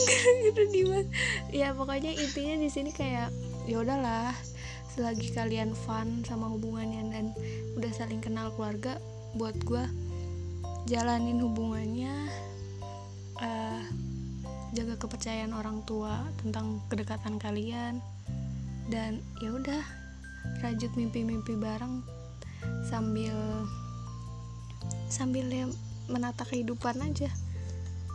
gitu 0.46 0.64
Dimas 0.74 1.06
ya 1.54 1.74
pokoknya 1.78 2.12
intinya 2.16 2.56
di 2.58 2.70
sini 2.70 2.92
kayak 2.94 3.30
ya 3.70 3.78
udahlah 3.82 4.34
selagi 4.92 5.32
kalian 5.32 5.72
fun 5.72 6.26
sama 6.28 6.52
hubungannya 6.52 7.02
dan 7.16 7.26
udah 7.80 7.92
saling 7.96 8.20
kenal 8.20 8.52
keluarga 8.60 9.00
buat 9.40 9.56
gue 9.64 9.84
jalanin 10.92 11.40
hubungannya 11.40 12.12
uh, 13.40 13.82
jaga 14.76 14.96
kepercayaan 15.00 15.56
orang 15.56 15.84
tua 15.88 16.28
tentang 16.44 16.84
kedekatan 16.92 17.40
kalian 17.40 18.04
dan 18.92 19.24
ya 19.40 19.56
udah 19.56 19.84
rajut 20.60 20.92
mimpi-mimpi 21.00 21.56
bareng 21.56 22.04
sambil 22.88 23.36
sambil 25.08 25.48
ya 25.48 25.68
menata 26.12 26.44
kehidupan 26.44 27.00
aja 27.00 27.32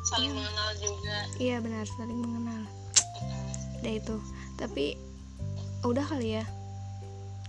saling 0.07 0.31
hmm. 0.31 0.39
mengenal 0.39 0.71
juga. 0.79 1.17
Iya 1.43 1.57
benar 1.59 1.85
saling 1.99 2.19
mengenal. 2.23 2.63
Udah 3.83 3.93
itu. 3.93 4.17
Tapi 4.57 4.95
udah 5.83 6.05
kali 6.07 6.39
ya. 6.39 6.45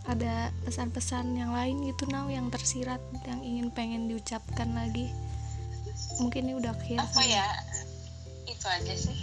Ada 0.07 0.55
pesan-pesan 0.63 1.35
yang 1.35 1.51
lain 1.51 1.83
gitu 1.83 2.07
now 2.07 2.31
yang 2.31 2.47
tersirat 2.47 3.03
yang 3.27 3.43
ingin 3.43 3.67
pengen 3.75 4.07
diucapkan 4.07 4.71
lagi? 4.71 5.11
Mungkin 6.23 6.47
ini 6.47 6.53
udah 6.57 6.71
akhir 6.73 7.03
apa 7.03 7.21
ya? 7.27 7.45
Itu 8.47 8.65
aja 8.65 8.93
sih. 8.95 9.19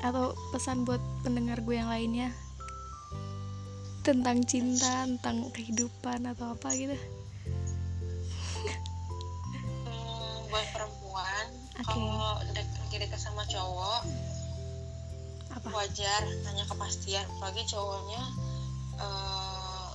Atau 0.00 0.32
pesan 0.56 0.88
buat 0.88 1.00
pendengar 1.20 1.60
gue 1.60 1.76
yang 1.76 1.92
lainnya? 1.92 2.32
Tentang 4.00 4.40
cinta 4.48 5.04
tentang 5.04 5.52
kehidupan 5.52 6.24
atau 6.24 6.56
apa 6.56 6.72
gitu 6.72 6.96
okay. 11.80 11.96
kalau 11.96 12.36
lagi 12.90 12.96
dekat 13.06 13.20
sama 13.22 13.42
cowok 13.48 14.02
apa? 15.50 15.68
wajar 15.74 16.22
tanya 16.46 16.64
kepastian. 16.66 17.24
Apalagi 17.38 17.62
cowoknya 17.70 18.22
uh, 18.98 19.90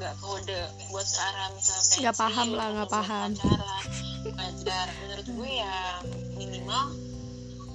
gak, 0.00 0.14
kode 0.20 0.60
buat 0.90 1.06
ke 1.06 1.20
arah 1.20 1.48
misalnya 1.54 1.96
nggak 2.08 2.18
paham 2.18 2.48
lah 2.52 2.68
nggak 2.72 2.90
paham. 2.90 3.28
pacaran. 3.36 3.84
Wajar. 4.24 4.86
Menurut 5.04 5.28
gue 5.28 5.50
ya 5.52 5.76
minimal 6.36 6.84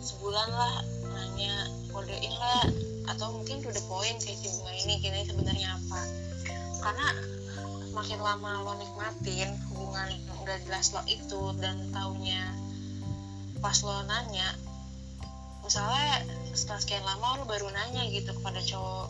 sebulan 0.01 0.49
lah 0.49 0.73
nanya 1.13 1.53
kodein 1.93 2.33
lah. 2.37 2.65
Atau 3.09 3.33
mungkin 3.41 3.65
to 3.65 3.69
the 3.73 3.83
point 3.89 4.17
kayak 4.21 4.37
si 4.37 4.47
bunga 4.53 4.73
ini 4.85 4.93
gini 5.01 5.21
sebenarnya 5.25 5.69
apa. 5.77 6.01
Karena 6.79 7.07
makin 7.93 8.19
lama 8.21 8.65
lo 8.65 8.73
nikmatin 8.77 9.49
hubungan 9.73 10.09
udah 10.45 10.57
jelas 10.65 10.93
lo 10.93 11.01
itu 11.09 11.53
dan 11.57 11.89
taunya 11.93 12.47
pas 13.59 13.75
lo 13.83 14.03
nanya 14.07 14.55
misalnya 15.63 16.25
setelah 16.57 16.81
sekian 16.81 17.05
lama 17.05 17.39
lo 17.39 17.43
baru 17.45 17.69
nanya 17.69 18.07
gitu 18.09 18.33
kepada 18.41 18.57
cowok 18.63 19.07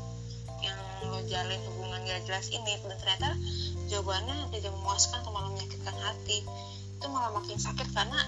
yang 0.60 0.80
lo 1.08 1.24
jalin 1.32 1.60
hubungan 1.72 2.04
gak 2.04 2.28
jelas 2.28 2.52
ini 2.52 2.76
dan 2.84 2.98
ternyata 3.00 3.32
jawabannya 3.88 4.52
tidak 4.54 4.72
memuaskan 4.76 5.24
atau 5.24 5.32
malah 5.34 5.50
menyakitkan 5.56 5.96
hati. 5.98 6.46
Itu 7.00 7.06
malah 7.10 7.32
makin 7.34 7.58
sakit 7.58 7.90
karena 7.96 8.20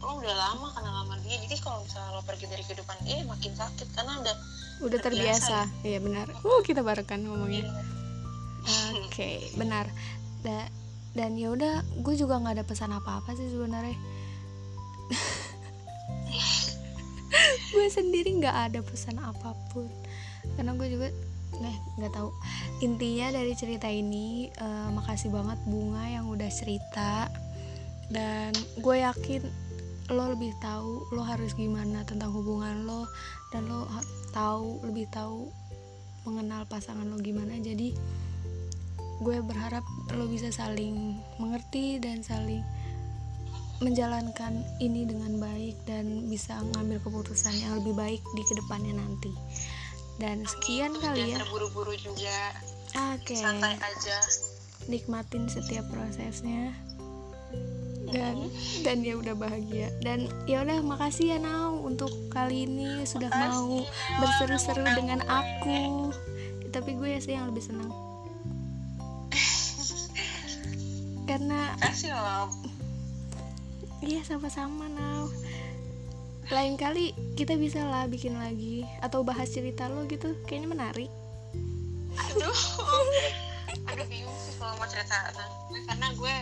lo 0.00 0.22
udah 0.22 0.34
lama 0.34 0.70
kenal 0.72 1.04
sama 1.04 1.16
dia. 1.26 1.36
Jadi 1.42 1.56
kalau 1.60 1.82
misalnya 1.82 2.10
lo 2.16 2.22
pergi 2.22 2.46
dari 2.48 2.62
kehidupan 2.64 2.96
dia 3.04 3.26
makin 3.26 3.52
sakit 3.52 3.88
karena 3.92 4.12
udah 4.22 4.36
udah 4.76 4.98
terbiasa, 5.00 5.66
terbiasa. 5.66 5.88
iya 5.88 5.98
benar. 5.98 6.26
Uh 6.44 6.60
kita 6.62 6.80
bareng 6.80 7.08
kan 7.08 7.20
ngomongnya. 7.24 7.66
Iya. 7.66 7.72
oke 9.06 9.10
okay, 9.10 9.36
benar. 9.58 9.90
Da 10.46 10.70
dan 11.16 11.34
ya 11.40 11.48
udah 11.48 11.80
gue 12.04 12.14
juga 12.14 12.36
nggak 12.36 12.60
ada 12.60 12.64
pesan 12.68 12.92
apa 12.92 13.24
apa 13.24 13.32
sih 13.32 13.48
sebenarnya 13.48 13.96
gue 17.86 18.02
sendiri 18.02 18.42
nggak 18.42 18.74
ada 18.74 18.82
pesan 18.82 19.14
apa 19.22 19.54
pun. 19.70 19.86
Karena 20.58 20.74
gue 20.74 20.90
juga 20.90 21.06
nih 21.62 21.78
nggak 22.02 22.18
tahu. 22.18 22.34
Intinya 22.82 23.30
dari 23.30 23.54
cerita 23.54 23.86
ini 23.86 24.50
uh, 24.58 24.90
makasih 24.90 25.30
banget 25.30 25.54
bunga 25.70 26.02
yang 26.10 26.26
udah 26.26 26.50
cerita. 26.50 27.30
Dan 28.10 28.50
gue 28.82 29.06
yakin 29.06 29.46
lo 30.10 30.34
lebih 30.34 30.50
tahu 30.58 31.14
lo 31.14 31.22
harus 31.22 31.54
gimana 31.54 32.02
tentang 32.02 32.34
hubungan 32.34 32.90
lo. 32.90 33.06
Dan 33.54 33.70
lo 33.70 33.86
tahu 34.34 34.82
lebih 34.82 35.06
tahu 35.14 35.46
mengenal 36.26 36.66
pasangan 36.66 37.06
lo 37.06 37.22
gimana. 37.22 37.54
Jadi 37.54 37.94
gue 39.22 39.38
berharap 39.46 39.86
lo 40.18 40.26
bisa 40.26 40.50
saling 40.50 41.22
mengerti 41.38 42.02
dan 42.02 42.26
saling 42.26 42.66
menjalankan 43.84 44.64
ini 44.80 45.04
dengan 45.04 45.36
baik 45.36 45.76
dan 45.84 46.28
bisa 46.32 46.56
ngambil 46.72 46.96
keputusan 47.04 47.52
yang 47.60 47.76
lebih 47.80 47.92
baik 47.92 48.22
di 48.32 48.42
ke 48.48 48.54
depannya 48.56 48.96
nanti. 48.96 49.32
Dan 50.16 50.48
sekian 50.48 50.96
Amin. 50.96 51.02
kali 51.04 51.22
ya. 51.32 51.36
terburu-buru 51.44 51.92
juga. 52.00 52.56
Oke. 53.12 53.36
Okay. 53.36 53.40
santai 53.40 53.76
aja. 53.76 54.18
Nikmatin 54.88 55.52
setiap 55.52 55.84
prosesnya. 55.92 56.72
Dan 58.06 58.48
dan 58.86 59.02
ya 59.02 59.18
udah 59.18 59.34
bahagia. 59.36 59.92
Dan 60.00 60.30
ya 60.48 60.64
udah 60.64 60.80
makasih 60.80 61.36
ya 61.36 61.38
Nau 61.42 61.84
untuk 61.84 62.08
kali 62.32 62.64
ini 62.64 63.02
sudah 63.04 63.28
makasih, 63.28 63.82
mau 63.82 64.22
berseru-seru 64.22 64.86
dengan 64.94 65.20
aku. 65.26 66.14
Tapi 66.70 66.96
gue 66.96 67.18
sih 67.18 67.34
yang 67.34 67.50
lebih 67.50 67.64
senang 67.64 67.88
karena 71.28 71.74
iya 74.04 74.20
sama-sama 74.26 74.88
Nau. 74.90 75.30
Lain 76.52 76.78
kali 76.78 77.10
kita 77.34 77.58
bisa 77.58 77.82
lah 77.82 78.06
bikin 78.06 78.38
lagi 78.38 78.86
atau 79.02 79.26
bahas 79.26 79.50
cerita 79.50 79.90
lo 79.90 80.06
gitu. 80.06 80.36
Kayaknya 80.46 80.68
menarik. 80.70 81.10
Aduh. 82.16 82.58
Aduh 83.90 84.06
bingung 84.06 84.38
sih 84.46 84.54
kalau 84.60 84.78
mau 84.78 84.86
cerita. 84.86 85.16
Karena 85.90 86.08
gue 86.14 86.36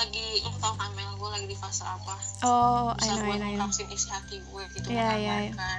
lagi 0.00 0.26
lo 0.40 0.50
tau 0.64 0.72
kan 0.80 0.88
Mel 0.96 1.12
gue 1.20 1.28
lagi 1.28 1.46
di 1.50 1.56
fase 1.60 1.84
apa. 1.84 2.14
Oh 2.46 2.96
bisa 2.96 3.20
gue 3.20 3.36
ngungkapin 3.36 3.88
isi 3.92 4.08
hati 4.08 4.36
gue 4.40 4.62
gitu 4.78 4.86
ya 4.88 5.12
ya 5.20 5.36
ya 5.52 5.72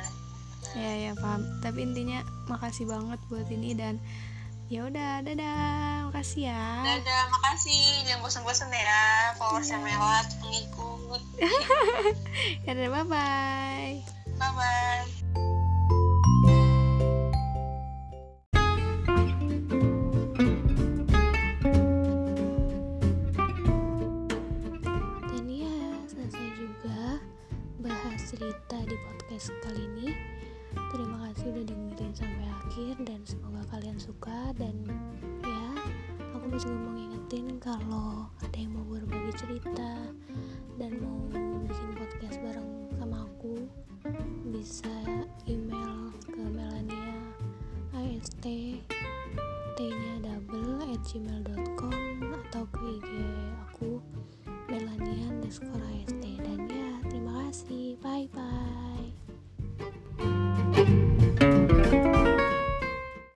ya 0.77 0.91
ya 1.09 1.11
paham. 1.17 1.41
Tapi 1.65 1.79
intinya 1.89 2.21
makasih 2.45 2.85
banget 2.85 3.17
buat 3.33 3.49
ini 3.49 3.73
dan 3.73 3.97
ya 4.71 4.87
udah 4.87 5.19
dadah. 5.27 6.07
Makasih 6.07 6.47
ya. 6.47 6.63
Dadah 6.87 7.23
makasih. 7.27 8.07
Jangan 8.07 8.23
bosan-bosan 8.23 8.71
ya. 8.71 9.35
Followers 9.35 9.67
yang 9.67 9.83
melat 9.83 10.27
pengikut. 10.39 11.21
Ya 12.65 12.71
dadah 12.73 13.03
bye 13.03 13.05
bye 13.05 13.93
bye 14.39 14.51
bye 14.55 15.20